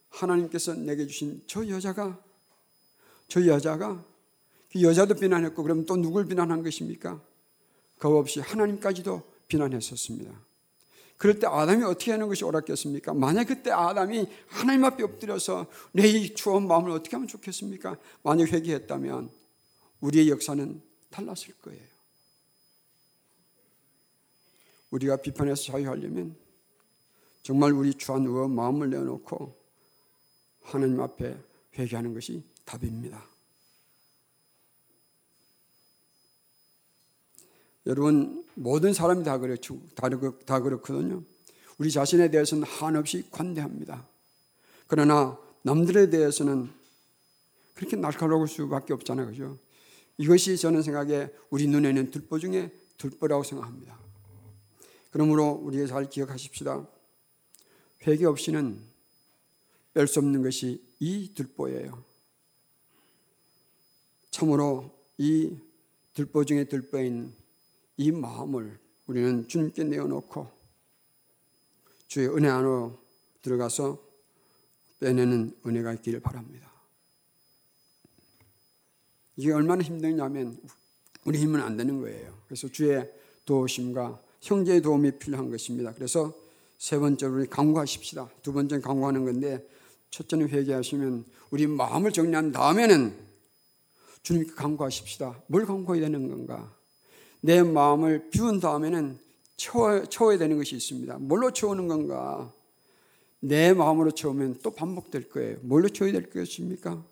하나님께서 0.10 0.74
내게 0.74 1.06
주신 1.06 1.44
저 1.46 1.68
여자가 1.68 2.20
저 3.28 3.46
여자가 3.46 3.96
그 3.96 4.13
여자도 4.82 5.16
비난했고 5.16 5.62
그럼 5.62 5.86
또 5.86 5.96
누굴 5.96 6.26
비난한 6.26 6.64
것입니까? 6.64 7.22
겁 8.00 8.14
없이 8.14 8.40
하나님까지도 8.40 9.22
비난했었습니다. 9.48 10.32
그럴 11.18 11.40
때 11.40 11.48
아담이 11.48 11.84
어떻게 11.84 12.12
하는 12.12 12.28
것이 12.28 12.44
옳았겠습니까? 12.44 13.14
만약 13.14 13.46
그때 13.46 13.72
아담이 13.72 14.28
하나님 14.48 14.84
앞에 14.84 15.04
엎드려서 15.04 15.68
내 15.94 16.08
이 16.08 16.34
추운 16.34 16.68
마음을 16.68 16.92
어떻게 16.92 17.16
하면 17.16 17.28
좋겠습니까? 17.28 17.98
만약 18.24 18.52
회개했다면 18.52 19.30
우리의 20.02 20.30
역사는 20.30 20.82
달랐을 21.12 21.54
거예요. 21.62 21.82
우리가 24.90 25.18
비판에서 25.18 25.64
자유하려면 25.64 26.36
정말 27.42 27.72
우리 27.72 27.94
주한 27.94 28.26
의 28.26 28.50
마음을 28.50 28.90
내어놓고 28.90 29.56
하나님 30.62 31.00
앞에 31.00 31.38
회개하는 31.78 32.14
것이 32.14 32.44
답입니다. 32.66 33.33
여러분 37.86 38.46
모든 38.56 38.94
사람이 38.94 39.24
다 39.24 39.38
그렇죠. 39.38 39.80
다 39.96 40.60
그렇거든요. 40.60 41.24
우리 41.78 41.92
자신에 41.92 42.30
대해서는 42.30 42.64
한없이 42.64 43.28
관대합니다. 43.32 44.08
그러나 44.88 45.38
남들에 45.64 46.10
대해서는 46.10 46.70
그렇게 47.74 47.96
날카로울 47.96 48.48
수밖에 48.48 48.94
없잖아요. 48.94 49.28
그죠? 49.28 49.58
이것이 50.18 50.58
저는 50.58 50.84
생각에 50.84 51.30
우리 51.50 51.68
눈에는 51.68 52.12
들보 52.12 52.40
중에 52.40 52.72
들보라고 52.98 53.44
생각합니다. 53.44 53.98
그러므로 55.12 55.50
우리가 55.50 55.88
잘 55.88 56.10
기억하십시다. 56.10 56.88
회개 58.06 58.26
없이는 58.26 58.80
뺄 59.94 60.08
수 60.08 60.20
없는 60.20 60.42
것이 60.44 60.82
이 61.00 61.34
들보예요. 61.34 62.04
참으로 64.32 64.92
이 65.18 65.58
들보 66.14 66.46
중에 66.46 66.66
들보인 66.66 67.34
이 67.98 68.12
마음을 68.12 68.80
우리는 69.08 69.48
주님께 69.48 69.84
내어놓고 69.84 70.48
주의 72.08 72.28
은혜 72.28 72.50
안으로 72.50 73.00
들어가서 73.42 74.02
빼내는 75.00 75.58
은혜가 75.66 75.94
있기를 75.96 76.20
바랍니다. 76.22 76.72
이게 79.36 79.52
얼마나 79.52 79.82
힘드냐면 79.82 80.58
우리 81.26 81.40
힘은 81.40 81.62
안 81.62 81.76
되는 81.76 82.00
거예요. 82.02 82.38
그래서 82.46 82.68
주의 82.68 83.12
도우심과 83.46 84.22
형제의 84.42 84.82
도움이 84.82 85.18
필요한 85.20 85.50
것입니다. 85.50 85.94
그래서 85.94 86.34
세 86.78 87.00
번째로 87.00 87.36
우리 87.36 87.48
강구하십시다. 87.48 88.30
두 88.42 88.54
번째는 88.54 88.82
강구하는 88.82 89.26
건데 89.26 89.68
첫째는 90.12 90.50
회개하시면 90.50 91.26
우리 91.50 91.66
마음을 91.66 92.12
정리한 92.12 92.52
다음에는 92.52 93.18
주님께 94.22 94.54
강구하십시다. 94.54 95.44
뭘 95.48 95.66
강구해야 95.66 96.06
되는 96.06 96.28
건가? 96.30 96.76
내 97.46 97.62
마음을 97.62 98.30
비운 98.30 98.62
다음에는 98.62 99.20
채워, 99.58 100.06
채워야 100.06 100.38
되는 100.38 100.56
것이 100.56 100.78
있습니다. 100.78 101.18
뭘로 101.18 101.52
채우는 101.52 101.90
건가? 101.90 102.50
내 103.42 103.74
마음으로 103.74 104.12
채우면 104.12 104.60
또 104.64 104.72
반복될 104.72 105.28
거예요. 105.30 105.58
뭘로 105.62 105.90
채워야 105.90 106.14
될 106.14 106.30
것입니까? 106.30 107.04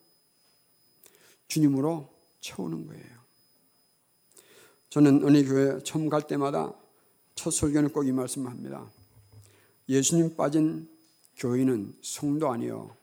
주님으로 1.49 2.07
채우는 2.39 2.87
거예요. 2.87 3.03
저는 4.89 5.25
어느 5.25 5.43
교회 5.45 5.83
처음 5.83 6.07
갈 6.07 6.25
때마다 6.25 6.73
첫 7.35 7.51
설교는 7.51 7.89
꼭 7.89 8.05
이 8.05 8.13
말씀을 8.13 8.49
합니다. 8.49 8.89
예수님 9.89 10.37
빠진 10.37 10.87
교인은 11.39 11.93
성도 12.01 12.49
아니요. 12.49 12.95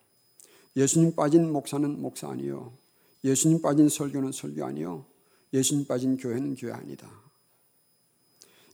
예수님 0.76 1.14
빠진 1.14 1.52
목사는 1.52 2.00
목사 2.00 2.30
아니요. 2.30 2.72
예수님 3.22 3.60
빠진 3.60 3.90
설교는 3.90 4.32
설교 4.32 4.64
아니요. 4.64 5.04
예수님 5.52 5.86
빠진 5.86 6.16
교회는 6.16 6.54
교회 6.56 6.72
아니다. 6.72 7.10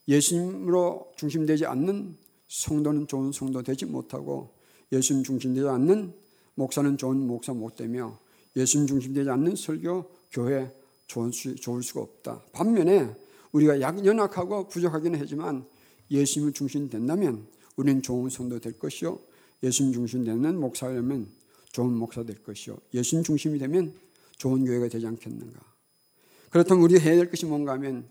예수님으로 0.09 1.13
중심되지 1.17 1.67
않는 1.67 2.17
성도는 2.49 3.07
좋은 3.07 3.33
성도 3.33 3.63
되지 3.63 3.87
못하고 3.87 4.55
예수님 4.93 5.25
중심되지 5.25 5.67
않는 5.67 6.15
목사는 6.55 6.97
좋은 6.97 7.27
목사 7.27 7.53
못 7.53 7.77
되며 7.77 8.19
예수님 8.57 8.87
중심되지 8.87 9.31
않는 9.31 9.57
설교, 9.57 10.11
교회 10.31 10.73
좋을, 11.07 11.33
수, 11.33 11.55
좋을 11.57 11.83
수가 11.83 12.01
없다. 12.03 12.43
반면에 12.53 13.15
우리가 13.53 13.81
약 13.81 14.05
연약하고 14.05 14.69
부족하기는 14.69 15.19
하지만 15.19 15.67
예수님을 16.11 16.53
중심 16.53 16.89
된다면 16.89 17.47
우리는 17.77 18.03
좋은 18.03 18.31
성도 18.31 18.61
될 18.61 18.79
것이요. 18.79 19.19
예수님 19.63 19.93
중심 19.93 20.25
되는 20.25 20.61
목사라면 20.61 21.29
좋은 21.73 21.93
목사 21.93 22.23
될 22.23 22.43
것이요. 22.43 22.77
예수님 22.93 23.25
중심이 23.25 23.59
되면 23.59 23.95
좋은 24.37 24.65
교회가 24.65 24.89
되지 24.89 25.07
않겠는가. 25.07 25.74
그렇다면 26.55 26.85
우리가 26.85 27.03
해야 27.03 27.17
될 27.17 27.29
것이 27.29 27.47
뭔가 27.47 27.73
하면 27.73 28.09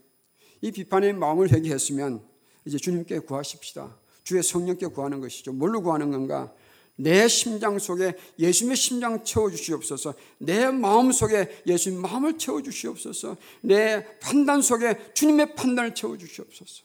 이 0.60 0.70
비판의 0.70 1.14
마음을 1.14 1.50
회개했으면 1.50 2.22
이제 2.66 2.78
주님께 2.78 3.20
구하십시다. 3.20 3.98
주의 4.26 4.44
성령께 4.44 4.88
구하는 4.88 5.22
것이죠. 5.22 5.54
뭘로 5.54 5.82
구하는 5.82 6.12
건가? 6.12 6.54
내 6.98 7.30
심장 7.30 7.80
속에 7.80 8.18
예수님의 8.38 8.76
심장 8.76 9.24
채워주시옵소서. 9.24 10.16
내 10.40 10.70
마음 10.70 11.14
속에 11.14 11.64
예수님 11.66 12.02
마음을 12.02 12.38
채워주시옵소서. 12.38 13.38
내 13.62 14.20
판단 14.20 14.62
속에 14.62 15.14
주님의 15.14 15.56
판단을 15.56 15.96
채워주시옵소서. 15.96 16.84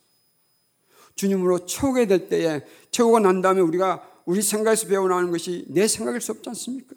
주님으로 1.17 1.67
채우게 1.67 2.07
될 2.07 2.29
때에 2.29 2.65
채우고 2.93 3.19
난 3.19 3.43
다음에 3.43 3.62
우리가 3.62 4.09
우리 4.27 4.43
생각에서 4.43 4.87
배워나는 4.87 5.33
것이 5.33 5.65
내 5.67 5.88
생각일 5.88 6.21
수 6.21 6.31
없지 6.31 6.50
않습니까? 6.50 6.95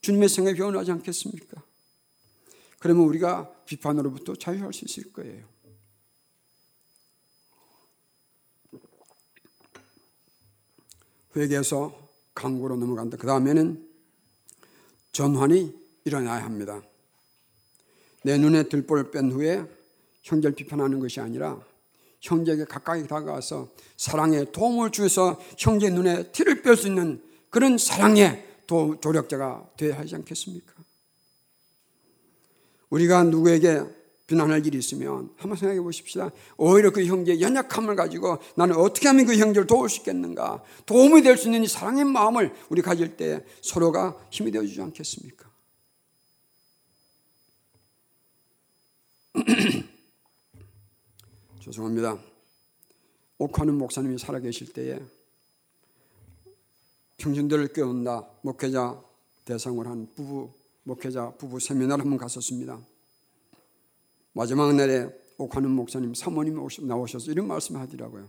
주님의 0.00 0.28
생각이 0.28 0.58
배워나지 0.58 0.92
않겠습니까? 0.92 1.71
그러면 2.82 3.04
우리가 3.04 3.48
비판으로부터 3.64 4.34
자유할 4.34 4.72
수 4.72 4.84
있을 4.84 5.12
거예요. 5.12 5.46
회개에서 11.36 11.96
강구로 12.34 12.74
넘어간다. 12.74 13.16
그 13.16 13.26
다음에는 13.28 13.88
전환이 15.12 15.72
일어나야 16.04 16.44
합니다. 16.44 16.82
내 18.24 18.36
눈에 18.36 18.64
들보를 18.64 19.12
뺀 19.12 19.30
후에 19.30 19.64
형제를 20.24 20.56
비판하는 20.56 20.98
것이 20.98 21.20
아니라 21.20 21.64
형제에게 22.20 22.64
가까이 22.64 23.06
다가와서 23.06 23.70
사랑의 23.96 24.50
도움을 24.50 24.90
주어서 24.90 25.40
형제 25.56 25.88
눈에 25.88 26.32
티를 26.32 26.62
뺄 26.62 26.76
수 26.76 26.88
있는 26.88 27.22
그런 27.48 27.78
사랑의 27.78 28.44
도, 28.66 28.98
조력자가 29.00 29.70
되어야 29.76 30.00
하지 30.00 30.16
않겠습니까? 30.16 30.71
우리가 32.92 33.24
누구에게 33.24 33.82
비난할 34.26 34.64
일이 34.66 34.78
있으면 34.78 35.30
한번 35.36 35.56
생각해 35.56 35.80
보십시다. 35.80 36.30
오히려 36.58 36.90
그 36.90 37.04
형제의 37.04 37.40
연약함을 37.40 37.96
가지고 37.96 38.38
나는 38.54 38.76
어떻게 38.76 39.08
하면 39.08 39.24
그 39.26 39.36
형제를 39.36 39.66
도울 39.66 39.88
수 39.88 40.00
있겠는가? 40.00 40.62
도움이 40.84 41.22
될 41.22 41.38
수 41.38 41.48
있는 41.48 41.64
이 41.64 41.66
사랑의 41.66 42.04
마음을 42.04 42.54
우리 42.68 42.82
가질 42.82 43.16
때 43.16 43.44
서로가 43.62 44.28
힘이 44.30 44.50
되어 44.50 44.62
주지 44.62 44.80
않겠습니까? 44.82 45.50
죄송합니다. 51.64 52.18
옥하는 53.38 53.74
목사님이 53.74 54.18
살아계실 54.18 54.74
때에 54.74 55.00
평신들을 57.16 57.72
깨운다 57.72 58.28
목회자 58.42 59.02
대상을 59.46 59.86
한 59.86 60.12
부부 60.14 60.61
목회자 60.84 61.34
부부 61.36 61.60
세미나를 61.60 62.04
한번 62.04 62.18
갔었습니다. 62.18 62.80
마지막 64.32 64.74
날에 64.74 65.08
옥하는 65.38 65.70
목사님 65.70 66.14
사모님이 66.14 66.58
나오셔서 66.82 67.30
이런 67.30 67.46
말씀을 67.46 67.80
하더라고요. 67.80 68.28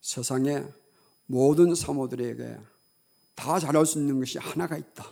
세상에 0.00 0.64
모든 1.26 1.74
사모들에게 1.74 2.58
다 3.34 3.58
잘할 3.58 3.84
수 3.86 3.98
있는 3.98 4.18
것이 4.18 4.38
하나가 4.38 4.76
있다. 4.76 5.04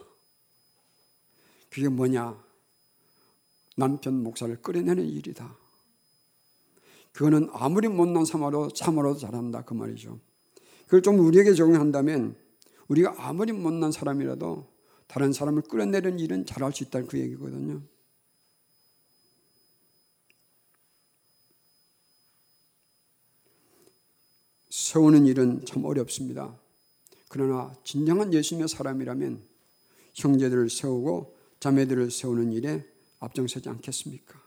그게 1.70 1.88
뭐냐? 1.88 2.42
남편 3.76 4.22
목사를 4.22 4.62
끌어내는 4.62 5.04
일이다. 5.04 5.56
그거는 7.12 7.48
아무리 7.52 7.88
못난 7.88 8.24
사마로 8.24 8.70
참으로도 8.70 9.18
잘한다 9.18 9.62
그 9.62 9.74
말이죠. 9.74 10.18
그걸 10.84 11.02
좀 11.02 11.18
우리에게 11.20 11.54
적용한다면 11.54 12.36
우리가 12.88 13.14
아무리 13.18 13.52
못난 13.52 13.92
사람이라도 13.92 14.73
다른 15.06 15.32
사람을 15.32 15.62
끌어내는 15.62 16.18
일은 16.18 16.46
잘할 16.46 16.72
수 16.72 16.84
있다 16.84 17.02
그 17.02 17.18
얘기거든요. 17.18 17.82
세우는 24.70 25.26
일은 25.26 25.64
참 25.66 25.84
어렵습니다. 25.84 26.58
그러나 27.28 27.76
진정한 27.84 28.32
예수님의 28.32 28.68
사람이라면 28.68 29.42
형제들을 30.14 30.70
세우고 30.70 31.36
자매들을 31.60 32.10
세우는 32.10 32.52
일에 32.52 32.84
앞장서지 33.18 33.68
않겠습니까? 33.68 34.40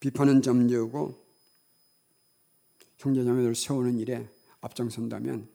비판은 0.00 0.42
잠재우고 0.42 1.28
형제 2.96 3.24
자매들을 3.24 3.54
세우는 3.54 3.98
일에 3.98 4.28
앞장선다면 4.60 5.48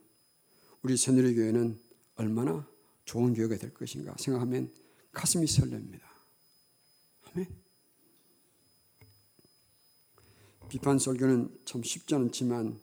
우리 0.81 0.97
새누리교회는 0.97 1.79
얼마나 2.15 2.67
좋은 3.05 3.33
교회가 3.33 3.57
될 3.57 3.73
것인가 3.73 4.15
생각하면 4.17 4.71
가슴이 5.11 5.45
설렙니다. 5.45 6.01
아멘. 7.31 7.47
비판 10.69 10.97
설교는 10.97 11.59
참 11.65 11.83
쉽지 11.83 12.15
않지만 12.15 12.79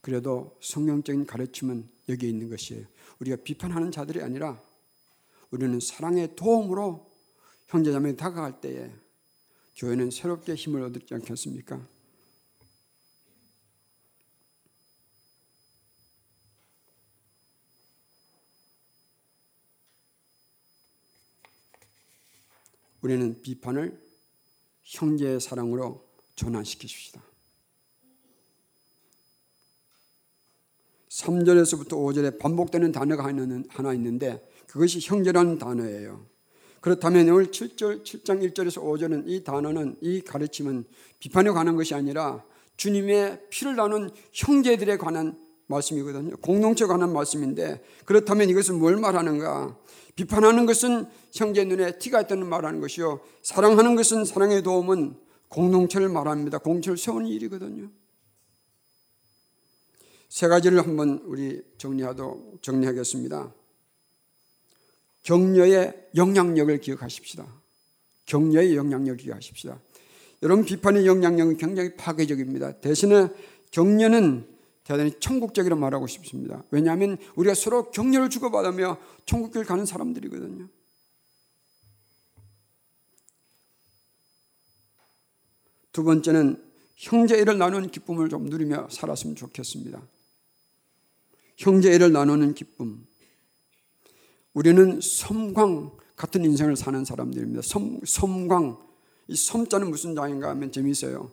그래도 0.00 0.58
성경적인 0.60 1.26
가르침은 1.26 1.88
여기에 2.08 2.28
있는 2.28 2.50
것이에요. 2.50 2.86
우리가 3.20 3.36
비판하는 3.36 3.90
자들이 3.90 4.20
아니라 4.22 4.62
우리는 5.50 5.78
사랑의 5.80 6.34
도움으로 6.34 7.10
형제자매 7.68 8.16
다가갈 8.16 8.60
때에 8.60 8.92
교회는 9.76 10.10
새롭게 10.10 10.54
힘을 10.54 10.82
얻지 10.82 11.14
않겠습니까? 11.14 11.86
우리는 23.02 23.42
비판을 23.42 24.00
형제의 24.82 25.40
사랑으로 25.40 26.08
전환시키십시다. 26.36 27.22
3절에서부터 31.08 31.90
5절에 31.90 32.38
반복되는 32.38 32.90
단어가 32.90 33.24
하나 33.24 33.92
있는데 33.94 34.40
그것이 34.66 35.00
형제라는 35.00 35.58
단어예요. 35.58 36.26
그렇다면 36.80 37.28
오늘 37.28 37.46
7절, 37.46 38.02
7장 38.02 38.42
1절에서 38.42 38.82
5절은 38.82 39.24
이 39.26 39.44
단어는 39.44 39.98
이 40.00 40.22
가르침은 40.22 40.84
비판에 41.20 41.50
관한 41.50 41.76
것이 41.76 41.94
아니라 41.94 42.44
주님의 42.76 43.48
피를 43.50 43.76
나눈 43.76 44.10
형제들에 44.32 44.96
관한 44.96 45.38
말씀이거든요. 45.72 46.36
공동체에 46.38 46.86
관한 46.86 47.12
말씀인데 47.12 47.82
그렇다면 48.04 48.48
이것은 48.48 48.78
뭘 48.78 48.96
말하는가? 48.96 49.76
비판하는 50.14 50.66
것은 50.66 51.06
형제 51.32 51.64
눈에 51.64 51.98
티가 51.98 52.22
있다는 52.22 52.46
말하는 52.46 52.80
것이요. 52.80 53.20
사랑하는 53.42 53.96
것은 53.96 54.24
사랑의 54.24 54.62
도움은 54.62 55.16
공동체를 55.48 56.08
말합니다. 56.08 56.58
공동체를 56.58 56.96
세우는 56.96 57.26
일이거든요. 57.28 57.90
세 60.28 60.48
가지를 60.48 60.80
한번 60.80 61.22
우리 61.26 61.62
정리하도 61.78 62.58
정리하겠습니다. 62.62 63.52
격려의 65.22 66.08
영향력을 66.16 66.78
기억하십시다. 66.78 67.46
격려의 68.26 68.76
영향력을 68.76 69.18
기억하십시다. 69.18 69.78
여러분 70.42 70.64
비판의 70.64 71.06
영향력은 71.06 71.56
굉장히 71.56 71.94
파괴적입니다. 71.96 72.80
대신에 72.80 73.28
격려는 73.70 74.46
대단히 74.84 75.12
천국적이라 75.20 75.76
말하고 75.76 76.06
싶습니다. 76.06 76.64
왜냐하면 76.70 77.16
우리가 77.36 77.54
서로 77.54 77.90
격려를 77.90 78.30
주고받으며 78.30 78.98
천국길 79.26 79.64
가는 79.64 79.86
사람들이거든요. 79.86 80.68
두 85.92 86.04
번째는 86.04 86.62
형제애를 86.96 87.58
나누는 87.58 87.90
기쁨을 87.90 88.28
좀 88.28 88.46
누리며 88.46 88.88
살았으면 88.90 89.36
좋겠습니다. 89.36 90.02
형제애를 91.58 92.12
나누는 92.12 92.54
기쁨. 92.54 93.06
우리는 94.54 95.00
섬광 95.00 95.92
같은 96.16 96.44
인생을 96.44 96.76
사는 96.76 97.04
사람들입니다. 97.04 97.62
섬, 97.62 98.00
섬광. 98.04 98.78
이 99.28 99.36
섬자는 99.36 99.90
무슨 99.90 100.14
장인가 100.14 100.50
하면 100.50 100.72
재미있어요. 100.72 101.30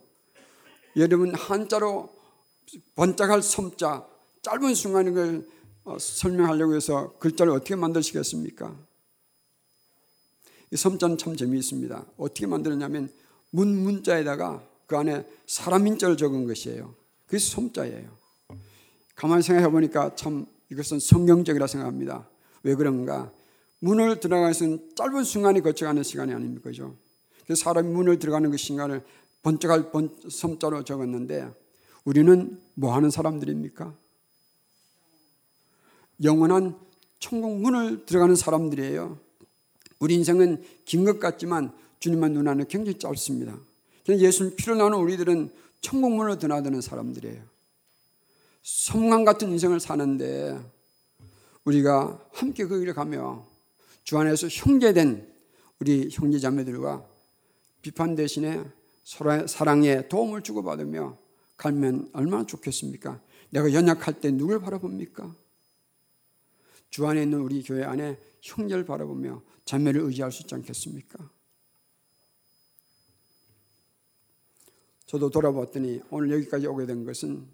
여러분 0.96 1.34
한자로 1.34 2.19
번짝할 2.94 3.42
섬자 3.42 4.06
짧은 4.42 4.74
순간에 4.74 5.10
그 5.10 5.48
설명하려고 5.98 6.74
해서 6.74 7.14
글자를 7.18 7.52
어떻게 7.52 7.74
만드시겠습니까? 7.74 8.76
이 10.72 10.76
섬자는 10.76 11.18
참 11.18 11.36
재미있습니다. 11.36 12.06
어떻게 12.16 12.46
만들었냐면 12.46 13.10
문 13.50 13.76
문자에다가 13.82 14.64
그 14.86 14.96
안에 14.96 15.26
사람 15.46 15.86
인자를 15.86 16.16
적은 16.16 16.46
것이에요. 16.46 16.94
그게 17.26 17.38
섬자예요. 17.38 18.08
가만히 19.14 19.42
생각해 19.42 19.70
보니까 19.70 20.14
참 20.14 20.46
이것은 20.70 21.00
성경적이라 21.00 21.66
생각합니다. 21.66 22.28
왜 22.62 22.74
그런가? 22.74 23.32
문을 23.80 24.20
들어가서는 24.20 24.90
짧은 24.94 25.24
순간이 25.24 25.60
거쳐가는 25.60 26.02
시간이 26.02 26.32
아닙니까? 26.32 26.70
그죠? 26.70 26.96
사람이 27.54 27.88
문을 27.88 28.18
들어가는 28.18 28.50
그 28.50 28.56
시간을 28.56 29.02
번쩍할 29.42 29.90
번, 29.90 30.14
섬자로 30.28 30.84
적었는데 30.84 31.50
우리는 32.04 32.60
뭐 32.74 32.94
하는 32.94 33.10
사람들입니까? 33.10 33.94
영원한 36.22 36.78
천국 37.18 37.60
문을 37.60 38.06
들어가는 38.06 38.34
사람들이에요. 38.34 39.18
우리 39.98 40.14
인생은 40.14 40.64
긴 40.84 41.04
것 41.04 41.20
같지만 41.20 41.72
주님만 41.98 42.32
눈 42.32 42.48
안에 42.48 42.64
굉장히 42.68 42.98
짧습니다. 42.98 43.58
예수님 44.08 44.56
피를 44.56 44.78
나는 44.78 44.98
우리들은 44.98 45.52
천국 45.80 46.12
문으로 46.12 46.38
드나드는 46.38 46.80
사람들이에요. 46.80 47.42
섬광 48.62 49.24
같은 49.24 49.50
인생을 49.50 49.80
사는데 49.80 50.58
우리가 51.64 52.20
함께 52.32 52.66
그 52.66 52.78
길을 52.78 52.94
가며 52.94 53.46
주 54.02 54.18
안에서 54.18 54.48
형제된 54.48 55.30
우리 55.78 56.08
형제 56.10 56.38
자매들과 56.38 57.06
비판 57.82 58.14
대신에 58.16 58.64
사랑에 59.46 60.08
도움을 60.08 60.42
주고받으며 60.42 61.16
갈면 61.60 62.08
얼마나 62.14 62.46
좋겠습니까? 62.46 63.22
내가 63.50 63.70
연약할 63.74 64.18
때 64.20 64.30
누굴 64.30 64.60
바라봅니까? 64.60 65.36
주 66.88 67.06
안에 67.06 67.22
있는 67.22 67.40
우리 67.40 67.62
교회 67.62 67.84
안에 67.84 68.18
형제를 68.40 68.86
바라보며 68.86 69.42
자매를 69.66 70.00
의지할 70.00 70.32
수 70.32 70.42
있지 70.42 70.54
않겠습니까? 70.54 71.30
저도 75.04 75.28
돌아봤더니 75.28 76.00
오늘 76.10 76.30
여기까지 76.32 76.66
오게 76.66 76.86
된 76.86 77.04
것은 77.04 77.46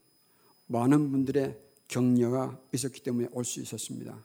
많은 0.69 1.11
분들의 1.11 1.59
격려가 1.89 2.61
있었기 2.73 3.03
때문에 3.03 3.29
올 3.33 3.45
수 3.45 3.61
있었습니다. 3.61 4.25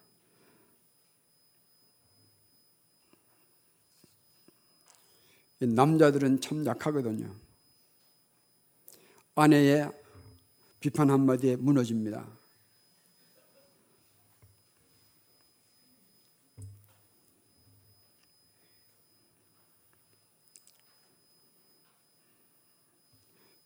남자들은 5.60 6.42
참 6.42 6.66
약하거든요. 6.68 7.34
아내의 9.36 9.90
비판 10.80 11.10
한마디에 11.10 11.56
무너집니다. 11.56 12.28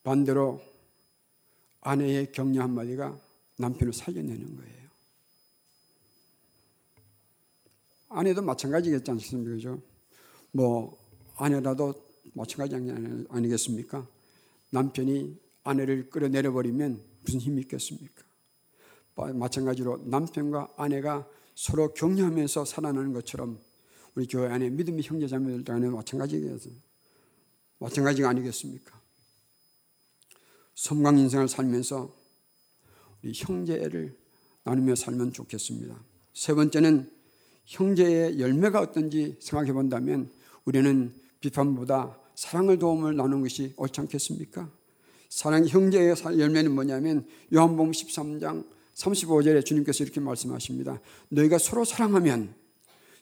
반대로 0.03 0.61
아내의 1.81 2.31
격려 2.31 2.61
한마디가 2.61 3.19
남편을 3.57 3.91
살려내는 3.91 4.55
거예요. 4.55 4.85
아내도 8.09 8.43
마찬가지겠지 8.43 9.09
않습니까? 9.11 9.51
그죠? 9.51 9.81
뭐, 10.51 10.97
아내라도 11.37 11.93
마찬가지 12.33 12.75
아니겠습니까? 13.29 14.07
남편이 14.69 15.44
아내를 15.65 16.09
끌어내려 16.09 16.53
버리면 16.53 17.01
무슨 17.23 17.41
힘이 17.41 17.61
있겠습니까? 17.63 18.23
마찬가지로 19.33 20.03
남편과 20.05 20.73
아내가 20.77 21.27
서로 21.55 21.93
격려하면서 21.93 22.65
살아나는 22.65 23.13
것처럼 23.13 23.59
우리 24.13 24.27
교회 24.27 24.49
안에 24.49 24.69
믿음의 24.69 25.03
형제 25.03 25.27
자매들 25.27 25.63
간에 25.63 25.89
마찬가지겠어요. 25.89 26.73
마찬가지가 27.79 28.29
아니겠습니까? 28.29 29.01
섬광 30.75 31.17
인생을 31.17 31.47
살면서 31.47 32.13
우리 33.21 33.33
형제를 33.33 34.17
나누며 34.63 34.95
살면 34.95 35.33
좋겠습니다. 35.33 35.99
세 36.33 36.53
번째는 36.53 37.11
형제의 37.65 38.39
열매가 38.39 38.79
어떤지 38.79 39.37
생각해 39.39 39.73
본다면 39.73 40.29
우리는 40.65 41.13
비판보다 41.39 42.19
사랑을 42.35 42.77
도움을 42.77 43.15
나누는 43.15 43.41
것이 43.41 43.73
옳지 43.77 44.01
않겠습니까? 44.01 44.69
사랑 45.35 45.67
형제의 45.67 46.15
열매는 46.23 46.71
뭐냐면 46.73 47.27
요한복음 47.53 47.91
13장 47.91 48.65
35절에 48.93 49.65
주님께서 49.65 50.05
이렇게 50.05 50.21
말씀하십니다. 50.21 51.01
너희가 51.27 51.57
서로 51.57 51.83
사랑하면 51.83 52.55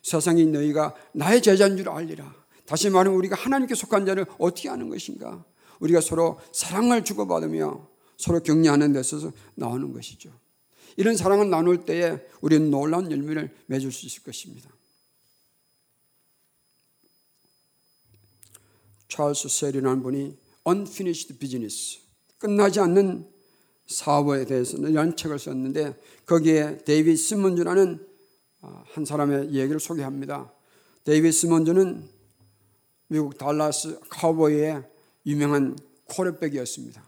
세상이 0.03 0.45
너희가 0.45 0.93
나의 1.13 1.41
제자인 1.41 1.75
줄 1.75 1.89
알리라. 1.89 2.35
다시 2.67 2.91
말하면 2.91 3.17
우리가 3.17 3.35
하나님께 3.35 3.73
속한 3.73 4.05
자를 4.05 4.27
어떻게 4.37 4.69
아는 4.69 4.89
것인가? 4.89 5.43
우리가 5.79 6.01
서로 6.01 6.39
사랑을 6.51 7.03
주고받으며 7.03 7.89
서로 8.17 8.39
격려하는 8.41 8.93
데 8.93 8.99
있어서 8.99 9.31
나오는 9.55 9.91
것이죠. 9.91 10.31
이런 10.97 11.17
사랑을 11.17 11.49
나눌 11.49 11.83
때에 11.83 12.19
우리는 12.41 12.69
놀라운 12.69 13.11
열매를 13.11 13.51
맺을 13.65 13.91
수 13.91 14.05
있을 14.05 14.21
것입니다. 14.21 14.69
찰스 19.07 19.49
셀이라는 19.49 20.03
분이 20.03 20.37
Unfinished 20.67 21.39
Business 21.39 22.02
끝나지 22.43 22.81
않는 22.81 23.25
사업에 23.87 24.43
대해서는 24.43 24.91
이런 24.91 25.15
책을 25.15 25.39
썼는데 25.39 25.97
거기에 26.25 26.79
데이비드 26.79 27.15
시몬즈라는 27.15 28.05
아, 28.59 28.83
한 28.85 29.05
사람의 29.05 29.53
얘기를 29.53 29.79
소개합니다. 29.79 30.51
데이비드 31.05 31.31
시몬즈는 31.31 32.03
미국 33.07 33.37
달라스 33.37 33.97
카우보이의 34.09 34.83
유명한 35.25 35.77
쿼터백이었습니다. 36.09 37.01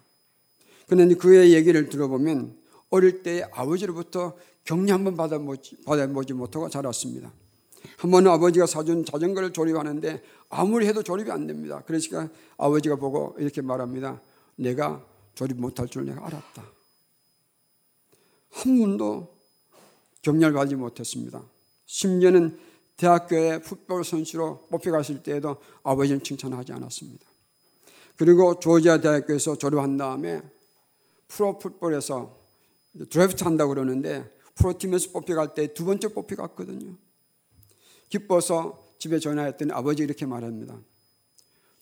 그런데 0.88 1.15
그의 1.15 1.54
얘기를 1.54 1.89
들어보면 1.89 2.56
어릴 2.89 3.21
때 3.21 3.45
아버지로부터 3.52 4.38
격려 4.63 4.93
한번 4.93 5.17
받아보지, 5.17 6.34
못하고 6.34 6.69
자랐습니다. 6.69 7.34
한 7.98 8.10
번은 8.10 8.32
아버지가 8.32 8.67
사준 8.67 9.04
자전거를 9.04 9.52
조립하는데 9.52 10.24
아무리 10.48 10.88
해도 10.88 11.04
조립이 11.04 11.30
안 11.30 11.45
됩니다. 11.45 11.84
그러니까 11.86 12.30
아버지가 12.58 12.95
보고 12.95 13.36
이렇게 13.38 13.62
말합니다. 13.62 14.21
내가 14.56 15.04
조립 15.36 15.60
못할 15.60 15.88
줄 15.88 16.06
내가 16.06 16.26
알았다. 16.26 16.63
한 18.52 18.80
번도 18.80 19.36
격려를 20.21 20.54
받지 20.56 20.76
못했습니다. 20.76 21.43
심지어는 21.86 22.58
대학교에 22.98 23.62
풋볼 23.62 24.06
선수로 24.06 24.67
뽑혀갔을 24.71 25.21
때에도 25.21 25.58
아버지는 25.84 26.24
칭찬하지 26.24 26.71
않았습니다. 26.71 27.26
그리고 28.15 28.58
조지아 28.60 29.02
대학교에서 29.02 29.58
졸업한 29.58 29.98
다음에 29.98 30.41
프로 31.28 31.60
풋볼에서 31.60 32.39
드래프트 33.10 33.43
한다고 33.43 33.74
그러는데 33.74 34.34
프로팀에서 34.56 35.12
뽑혀갈 35.12 35.54
때 35.54 35.67
두 35.74 35.84
번째 35.84 36.08
뽑혀갔거든요. 36.08 36.95
기뻐서 38.08 38.95
집에 38.98 39.19
전화했더니 39.19 39.74
아버지 39.74 40.04
이렇게 40.04 40.26
말합니다. 40.26 40.80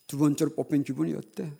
두 0.07 0.17
번째로 0.17 0.55
뽑힌 0.55 0.83
기분이 0.83 1.13
어때? 1.13 1.53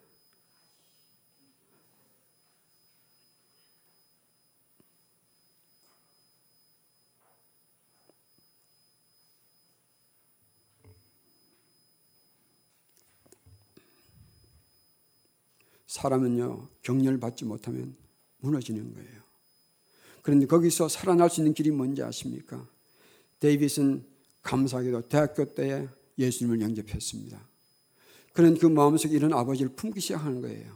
사람은요, 16.04 16.68
격려를 16.82 17.18
받지 17.18 17.46
못하면 17.46 17.96
무너지는 18.40 18.94
거예요. 18.94 19.24
그런데 20.22 20.46
거기서 20.46 20.90
살아날 20.90 21.30
수 21.30 21.40
있는 21.40 21.54
길이 21.54 21.72
뭔지 21.72 22.04
아십니까? 22.04 22.68
데이빗은 23.40 24.04
감사하게도 24.42 25.08
대학교 25.08 25.46
때에 25.46 25.88
예수님을 26.18 26.60
영접했습니다. 26.60 27.40
그런 28.34 28.58
그 28.58 28.66
마음속에 28.66 29.16
이런 29.16 29.32
아버지를 29.32 29.72
품기 29.76 30.02
시작하는 30.02 30.42
거예요. 30.42 30.76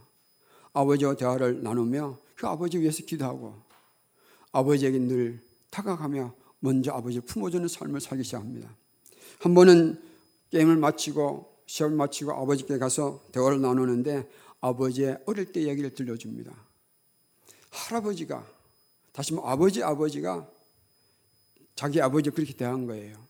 아버지와 0.71 1.15
대화를 1.15 1.61
나누며 1.61 2.17
그 2.35 2.47
아버지 2.47 2.79
위해서 2.79 3.03
기도하고 3.03 3.53
아버지에게 4.53 4.97
늘 4.97 5.41
다가가며 5.69 6.33
먼저 6.59 6.93
아버지를 6.93 7.25
품어주는 7.25 7.67
삶을 7.67 7.99
살기 7.99 8.23
시작합니다. 8.23 8.73
한 9.39 9.53
번은 9.53 10.01
게임을 10.51 10.77
마치고 10.77 11.57
시험을 11.65 11.97
마치고 11.97 12.31
아버지께 12.31 12.77
가서 12.77 13.21
대화를 13.33 13.59
나누는데 13.59 14.25
아버지의 14.67 15.19
어릴 15.25 15.51
때 15.51 15.67
얘기를 15.67 15.93
들려줍니다. 15.93 16.55
할아버지가 17.69 18.45
다시 19.11 19.33
뭐 19.33 19.47
아버지 19.47 19.83
아버지가 19.83 20.49
자기 21.75 22.01
아버지 22.01 22.29
그렇게 22.29 22.53
대한 22.53 22.85
거예요. 22.85 23.27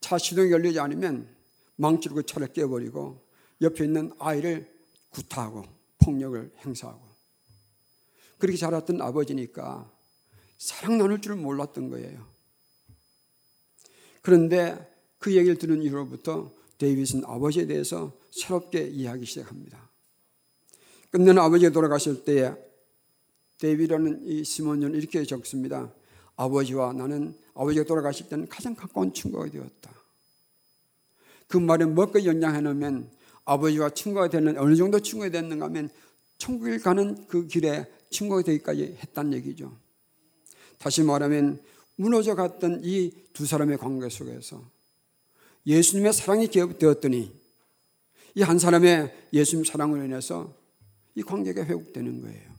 차 0.00 0.18
시동이 0.18 0.50
열리지 0.50 0.80
않으면 0.80 1.28
망치로 1.76 2.14
그 2.16 2.26
차를 2.26 2.52
깨버리고 2.52 3.24
옆에 3.60 3.84
있는 3.84 4.12
아이를 4.18 4.70
구타하고 5.10 5.64
폭력을 5.98 6.52
행사하고 6.64 7.00
그렇게 8.38 8.56
자랐던 8.58 9.00
아버지니까 9.00 9.90
사랑 10.58 10.98
나눌 10.98 11.20
줄 11.20 11.36
몰랐던 11.36 11.90
거예요. 11.90 12.26
그런데 14.20 14.90
그 15.18 15.36
얘기를 15.36 15.56
들은 15.56 15.82
이후로부터 15.82 16.52
데이빗은 16.78 17.24
아버지에 17.24 17.66
대해서 17.66 18.18
새롭게 18.30 18.88
이해하기 18.88 19.24
시작합니다. 19.24 19.91
끝내는 21.12 21.38
아버지가 21.40 21.70
돌아가실 21.70 22.24
때에 22.24 22.52
데이빗이라는 23.58 24.26
이 24.26 24.42
시몬은 24.44 24.94
이렇게 24.94 25.24
적습니다. 25.24 25.92
아버지와 26.36 26.92
나는 26.94 27.36
아버지가 27.54 27.84
돌아가실 27.84 28.28
때는 28.28 28.48
가장 28.48 28.74
가까운 28.74 29.12
친구가 29.14 29.48
되었다. 29.50 29.90
그 31.46 31.58
말에 31.58 31.84
뭐가 31.84 32.24
연장해 32.24 32.62
놓으면 32.62 33.10
아버지와 33.44 33.90
친구가 33.90 34.28
되는 34.28 34.58
어느 34.58 34.74
정도 34.74 34.98
친구가 34.98 35.30
됐는가 35.30 35.66
하면 35.66 35.90
천국에 36.38 36.78
가는 36.78 37.26
그 37.28 37.46
길에 37.46 37.86
친구가 38.10 38.42
되기까지 38.42 38.96
했단 39.00 39.32
얘기죠. 39.34 39.76
다시 40.78 41.02
말하면 41.02 41.62
무너져 41.96 42.34
갔던 42.34 42.80
이 42.82 43.22
두 43.32 43.46
사람의 43.46 43.78
관계 43.78 44.08
속에서 44.08 44.62
예수님의 45.66 46.12
사랑이 46.12 46.48
기업되었더니 46.48 47.32
이 48.34 48.42
한 48.42 48.58
사람의 48.58 49.28
예수님 49.32 49.64
사랑으로 49.64 50.04
인해서 50.04 50.52
이 51.14 51.22
관계가 51.22 51.64
회복되는 51.64 52.22
거예요. 52.22 52.52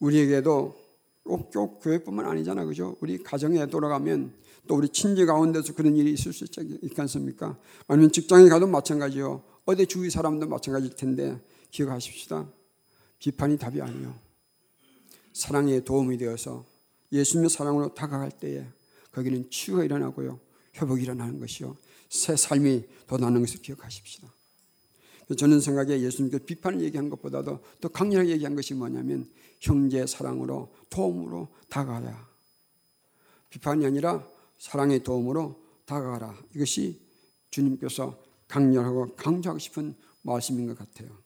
우리에게도 0.00 0.84
꼭, 1.24 1.50
꼭 1.50 1.80
교회뿐만 1.80 2.26
아니잖아, 2.26 2.64
그죠? 2.64 2.96
우리 3.00 3.22
가정에 3.22 3.66
돌아가면 3.66 4.34
또 4.66 4.76
우리 4.76 4.88
친지 4.88 5.24
가운데서 5.26 5.74
그런 5.74 5.96
일이 5.96 6.12
있을 6.12 6.32
수 6.32 6.44
있지 6.44 7.00
않습니까? 7.00 7.58
아니면 7.86 8.12
직장에 8.12 8.48
가도 8.48 8.66
마찬가지요. 8.66 9.42
어디 9.64 9.86
주위 9.86 10.10
사람도 10.10 10.46
마찬가지일 10.48 10.96
텐데 10.96 11.40
기억하십시다. 11.70 12.50
비판이 13.18 13.58
답이 13.58 13.80
아니요. 13.80 14.14
사랑에 15.32 15.80
도움이 15.80 16.18
되어서 16.18 16.64
예수님의 17.12 17.50
사랑으로 17.50 17.94
다가갈 17.94 18.30
때에 18.30 18.66
거기는 19.12 19.48
치유가 19.50 19.84
일어나고요. 19.84 20.40
회복이 20.76 21.02
일어나는 21.02 21.38
것이요. 21.40 21.76
새 22.08 22.36
삶이 22.36 22.84
돋아나는 23.06 23.40
것을 23.40 23.62
기억하십시다. 23.62 24.33
저는 25.36 25.60
생각에 25.60 26.00
예수님께 26.00 26.38
비판을 26.38 26.82
얘기한 26.82 27.08
것보다도 27.08 27.60
더 27.80 27.88
강렬하게 27.88 28.30
얘기한 28.32 28.54
것이 28.54 28.74
뭐냐면 28.74 29.28
형제 29.60 30.06
사랑으로 30.06 30.74
도움으로 30.90 31.48
다가가라. 31.68 32.28
비판이 33.48 33.86
아니라 33.86 34.28
사랑의 34.58 35.02
도움으로 35.02 35.60
다가가라. 35.86 36.36
이것이 36.54 37.00
주님께서 37.50 38.22
강렬하고 38.48 39.14
강조하고 39.16 39.58
싶은 39.58 39.94
말씀인 40.22 40.66
것 40.66 40.78
같아요. 40.78 41.24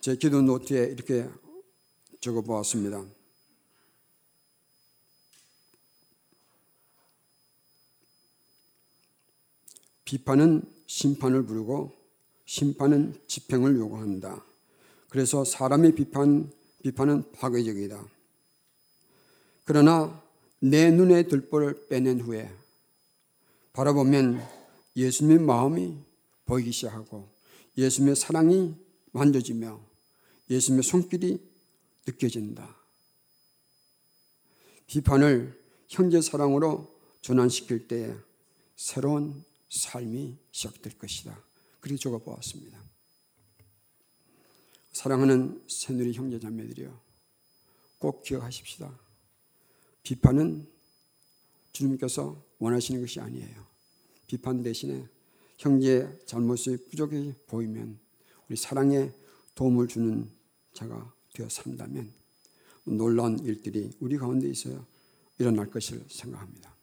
제 0.00 0.14
기도 0.14 0.40
노트에 0.42 0.84
이렇게 0.84 1.28
적어 2.20 2.42
보았습니다. 2.42 3.15
비판은 10.06 10.62
심판을 10.86 11.44
부르고 11.44 11.92
심판은 12.46 13.20
집행을 13.26 13.76
요구한다. 13.76 14.42
그래서 15.10 15.44
사람의 15.44 15.96
비판, 15.96 16.50
비판은 16.82 17.32
파괴적이다. 17.32 18.06
그러나 19.64 20.22
내 20.60 20.90
눈에 20.90 21.24
들보를 21.24 21.88
빼낸 21.88 22.20
후에 22.20 22.48
바라보면 23.72 24.40
예수님의 24.94 25.40
마음이 25.40 25.98
보이기 26.46 26.70
시작하고 26.70 27.28
예수님의 27.76 28.14
사랑이 28.14 28.76
만져지며 29.10 29.80
예수님의 30.48 30.84
손길이 30.84 31.44
느껴진다. 32.06 32.76
비판을 34.86 35.60
형제 35.88 36.20
사랑으로 36.20 36.94
전환시킬 37.22 37.88
때에 37.88 38.14
새로운 38.76 39.44
삶이 39.68 40.38
시작될 40.50 40.98
것이다. 40.98 41.44
그렇게 41.80 41.98
적어 41.98 42.18
보았습니다. 42.18 42.82
사랑하는 44.92 45.62
새누리 45.68 46.12
형제 46.12 46.38
자매들이요. 46.38 47.00
꼭 47.98 48.22
기억하십시다. 48.22 48.98
비판은 50.02 50.66
주님께서 51.72 52.42
원하시는 52.58 53.00
것이 53.00 53.20
아니에요. 53.20 53.66
비판 54.26 54.62
대신에 54.62 55.06
형제의 55.58 56.20
잘못이 56.26 56.88
부족해 56.90 57.34
보이면 57.46 57.98
우리 58.48 58.56
사랑에 58.56 59.12
도움을 59.54 59.88
주는 59.88 60.30
자가 60.72 61.14
되어 61.34 61.48
산다면 61.48 62.12
놀라운 62.84 63.38
일들이 63.40 63.90
우리 64.00 64.16
가운데 64.16 64.48
있어요. 64.48 64.86
일어날 65.38 65.70
것을 65.70 66.04
생각합니다. 66.08 66.75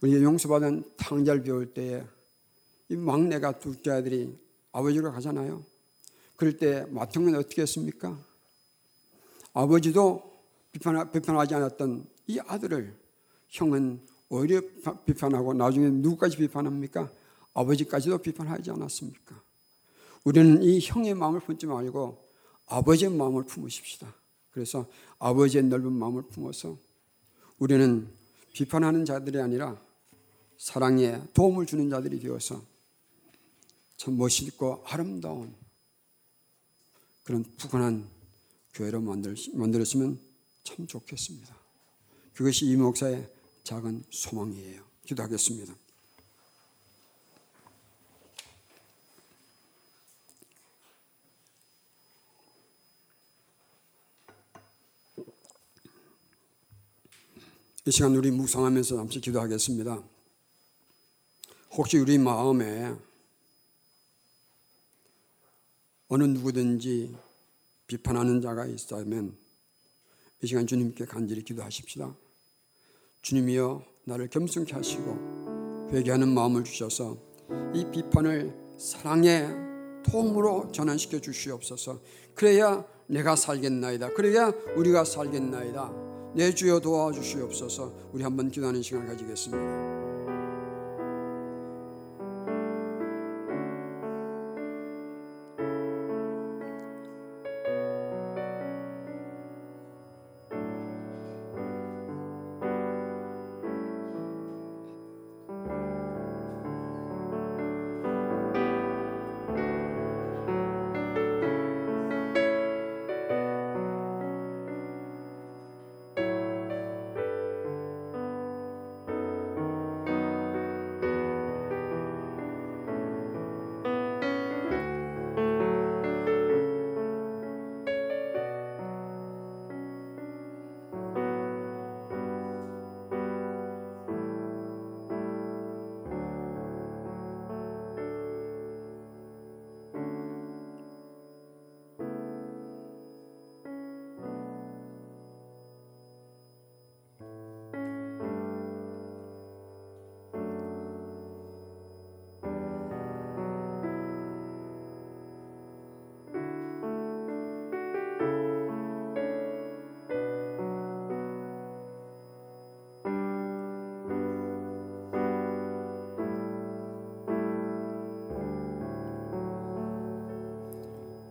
우리 0.00 0.22
용서받은 0.22 0.84
탕자를 0.96 1.42
배울 1.42 1.72
때에 1.72 2.04
이 2.88 2.96
막내가 2.96 3.58
둘째 3.58 3.92
아들이 3.92 4.38
아버지로 4.72 5.10
가잖아요. 5.10 5.64
그럴 6.36 6.56
때 6.56 6.84
마통은 6.90 7.34
어떻게 7.34 7.62
했습니까? 7.62 8.18
아버지도 9.54 10.22
비판, 10.70 11.10
비판하지 11.10 11.54
않았던 11.54 12.06
이 12.26 12.38
아들을 12.40 12.94
형은 13.48 14.00
오히려 14.28 14.60
비판하고 15.06 15.54
나중에 15.54 15.88
누구까지 15.88 16.36
비판합니까? 16.36 17.10
아버지까지도 17.54 18.18
비판하지 18.18 18.70
않았습니까? 18.70 19.40
우리는 20.24 20.62
이 20.62 20.80
형의 20.80 21.14
마음을 21.14 21.40
품지 21.40 21.66
말고 21.66 22.22
아버지의 22.66 23.12
마음을 23.12 23.44
품으십시다. 23.44 24.12
그래서 24.50 24.86
아버지의 25.18 25.64
넓은 25.64 25.90
마음을 25.92 26.22
품어서 26.22 26.76
우리는 27.58 28.08
비판하는 28.52 29.04
자들이 29.04 29.40
아니라 29.40 29.80
사랑에 30.58 31.20
도움을 31.34 31.66
주는 31.66 31.88
자들이 31.90 32.20
되어서 32.20 32.64
참 33.96 34.16
멋있고 34.16 34.82
아름다운 34.86 35.54
그런 37.24 37.44
푸근한 37.56 38.08
교회로 38.74 39.00
만들었으면 39.00 40.20
참 40.64 40.86
좋겠습니다. 40.86 41.56
그것이 42.34 42.66
이 42.66 42.76
목사의 42.76 43.28
작은 43.64 44.04
소망이에요. 44.10 44.84
기도하겠습니다. 45.06 45.74
이 57.86 57.90
시간 57.90 58.16
우리 58.16 58.30
묵상하면서 58.32 58.96
잠시 58.96 59.20
기도하겠습니다. 59.20 60.15
혹시 61.76 61.98
우리 61.98 62.16
마음에 62.16 62.94
어느 66.08 66.24
누구든지 66.24 67.14
비판하는 67.86 68.40
자가 68.40 68.64
있다면 68.64 69.36
이 70.42 70.46
시간 70.46 70.66
주님께 70.66 71.04
간절히 71.04 71.42
기도하십시다. 71.42 72.14
주님이여 73.20 73.84
나를 74.04 74.28
겸손케 74.30 74.72
하시고 74.72 75.88
회개하는 75.92 76.28
마음을 76.28 76.64
주셔서 76.64 77.18
이 77.74 77.84
비판을 77.92 78.76
사랑의 78.78 79.48
통으로 80.04 80.72
전환시켜 80.72 81.20
주시옵소서. 81.20 82.00
그래야 82.34 82.86
내가 83.06 83.36
살겠나이다. 83.36 84.14
그래야 84.14 84.52
우리가 84.76 85.04
살겠나이다. 85.04 86.32
내 86.34 86.54
주여 86.54 86.80
도와주시옵소서. 86.80 88.10
우리 88.12 88.22
한번 88.22 88.50
기도하는 88.50 88.82
시간을 88.82 89.08
가지겠습니다. 89.08 89.95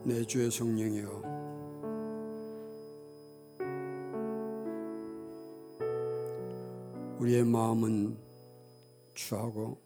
내 0.08 0.24
주의 0.24 0.52
성령이여 0.52 1.24
우리의 7.20 7.44
마음은 7.44 8.16
추하고 9.16 9.82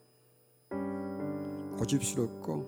고집스럽고 1.77 2.65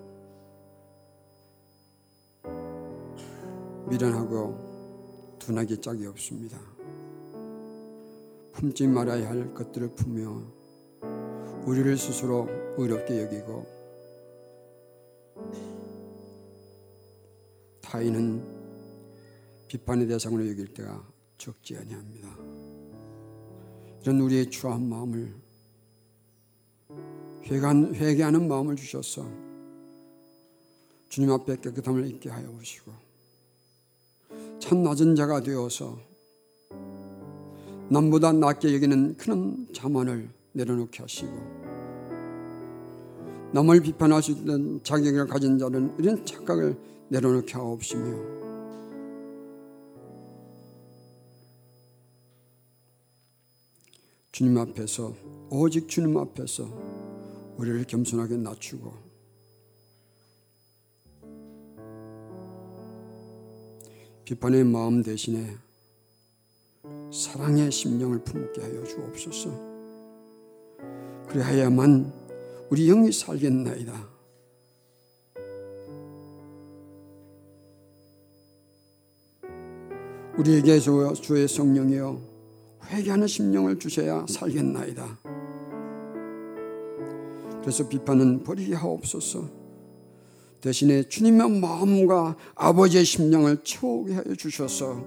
미련하고 3.90 5.36
둔하기 5.38 5.78
짝이 5.82 6.06
없습니다. 6.06 6.58
품지 8.52 8.86
말아야 8.86 9.28
할 9.28 9.52
것들을 9.52 9.94
품며 9.94 10.42
우리를 11.66 11.98
스스로 11.98 12.48
의롭게 12.78 13.24
여기고 13.24 13.81
타인은 17.92 18.42
비판의 19.68 20.06
대상으로 20.08 20.48
여길 20.48 20.68
때가 20.68 21.06
적지 21.36 21.76
아니합니다. 21.76 22.26
이런 24.00 24.18
우리의 24.18 24.48
추한 24.48 24.88
마음을 24.88 25.34
회개하는 27.44 28.48
마음을 28.48 28.76
주셔서 28.76 29.30
주님 31.10 31.32
앞에 31.32 31.56
깨끗함을 31.56 32.06
잊게 32.06 32.30
하여 32.30 32.48
오시고 32.52 32.92
참 34.58 34.82
낮은 34.82 35.14
자가 35.14 35.42
되어서 35.42 36.00
남보다 37.90 38.32
낮게 38.32 38.74
여기는 38.74 39.18
큰 39.18 39.66
자만을 39.74 40.30
내려놓게 40.52 41.02
하시고 41.02 41.30
남을 43.52 43.82
비판할 43.82 44.22
수 44.22 44.30
있는 44.30 44.82
자격을 44.82 45.26
가진 45.26 45.58
자는 45.58 45.94
이런 45.98 46.24
착각을 46.24 46.92
내려놓게 47.08 47.52
하옵시며 47.52 48.42
주님 54.32 54.56
앞에서 54.58 55.14
오직 55.50 55.88
주님 55.88 56.16
앞에서 56.16 56.64
우리를 57.58 57.84
겸손하게 57.84 58.38
낮추고 58.38 59.12
비판의 64.24 64.64
마음 64.64 65.02
대신에 65.02 65.58
사랑의 67.12 67.70
심령을 67.70 68.24
품게 68.24 68.62
하여 68.62 68.82
주옵소서. 68.84 69.50
그리하야만 71.28 72.12
우리 72.70 72.86
영이 72.86 73.12
살겠나이다. 73.12 74.08
우리에게 80.38 80.78
주의 80.78 81.46
성령이여 81.46 82.20
회개하는 82.86 83.26
심령을 83.26 83.78
주셔야 83.78 84.24
살겠나이다. 84.28 85.18
그래서 87.60 87.88
비판은 87.88 88.42
버리게 88.42 88.74
하옵소서. 88.74 89.48
대신에 90.60 91.02
주님의 91.08 91.60
마음과 91.60 92.36
아버지의 92.54 93.04
심령을 93.04 93.58
채우게 93.64 94.14
하여 94.14 94.34
주셔서 94.36 95.04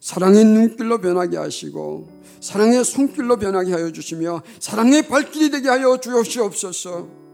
사랑의 0.00 0.44
눈길로 0.44 1.00
변하게 1.00 1.36
하시고 1.36 2.08
사랑의 2.40 2.84
손길로 2.84 3.36
변하게 3.38 3.72
하여 3.72 3.90
주시며 3.90 4.42
사랑의 4.60 5.08
발길이 5.08 5.50
되게 5.50 5.68
하여 5.68 5.98
주옵시옵소서. 5.98 7.25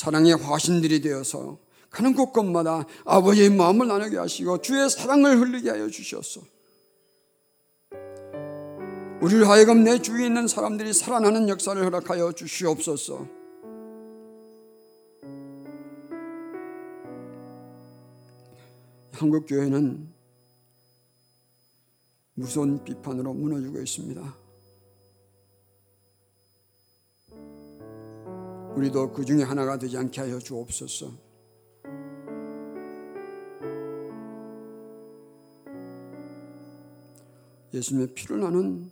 사랑의 0.00 0.32
화신들이 0.34 1.02
되어서 1.02 1.58
가는 1.90 2.14
곳곳마다 2.14 2.86
아버지의 3.04 3.50
마음을 3.50 3.86
나누게 3.86 4.16
하시고 4.16 4.62
주의 4.62 4.88
사랑을 4.88 5.38
흘리게 5.38 5.68
하여 5.68 5.88
주셨소. 5.88 6.40
우리를 9.20 9.46
하여금 9.46 9.84
내 9.84 10.00
주위에 10.00 10.24
있는 10.24 10.48
사람들이 10.48 10.94
살아나는 10.94 11.50
역사를 11.50 11.84
허락하여 11.84 12.32
주시옵소서. 12.32 13.26
한국 19.12 19.44
교회는 19.46 20.08
무서운 22.32 22.82
비판으로 22.82 23.34
무너지고 23.34 23.78
있습니다. 23.82 24.39
우리도 28.80 29.12
그 29.12 29.22
중에 29.26 29.42
하나가 29.42 29.78
되지 29.78 29.98
않게 29.98 30.22
하여 30.22 30.38
주옵소서. 30.38 31.12
예수님의 37.74 38.14
피를 38.14 38.40
나는 38.40 38.90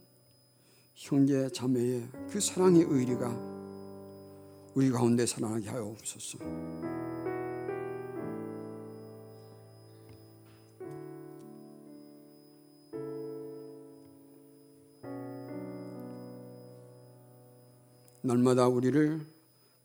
형제 0.94 1.48
자매의 1.48 2.06
그 2.28 2.38
사랑의 2.38 2.82
의리가 2.82 3.30
우리 4.74 4.90
가운데 4.90 5.24
살아나게 5.24 5.70
하여 5.70 5.86
옵소서. 5.86 6.38
날마다 18.20 18.68
우리를 18.68 19.37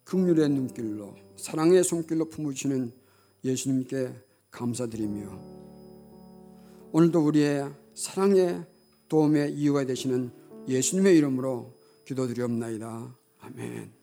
극률의 0.04 0.50
눈길로 0.50 1.16
사랑의 1.36 1.84
손길로 1.84 2.30
품으시는 2.30 2.92
예수님께 3.44 4.14
감사드리며 4.52 5.64
오늘도 6.92 7.26
우리의 7.26 7.72
사랑의 7.96 8.66
도움의 9.10 9.54
이유가 9.54 9.86
되시는 9.86 10.32
예수님의 10.68 11.18
이름으로 11.18 11.74
기도드리옵나이다. 12.06 13.18
아멘. 13.40 14.03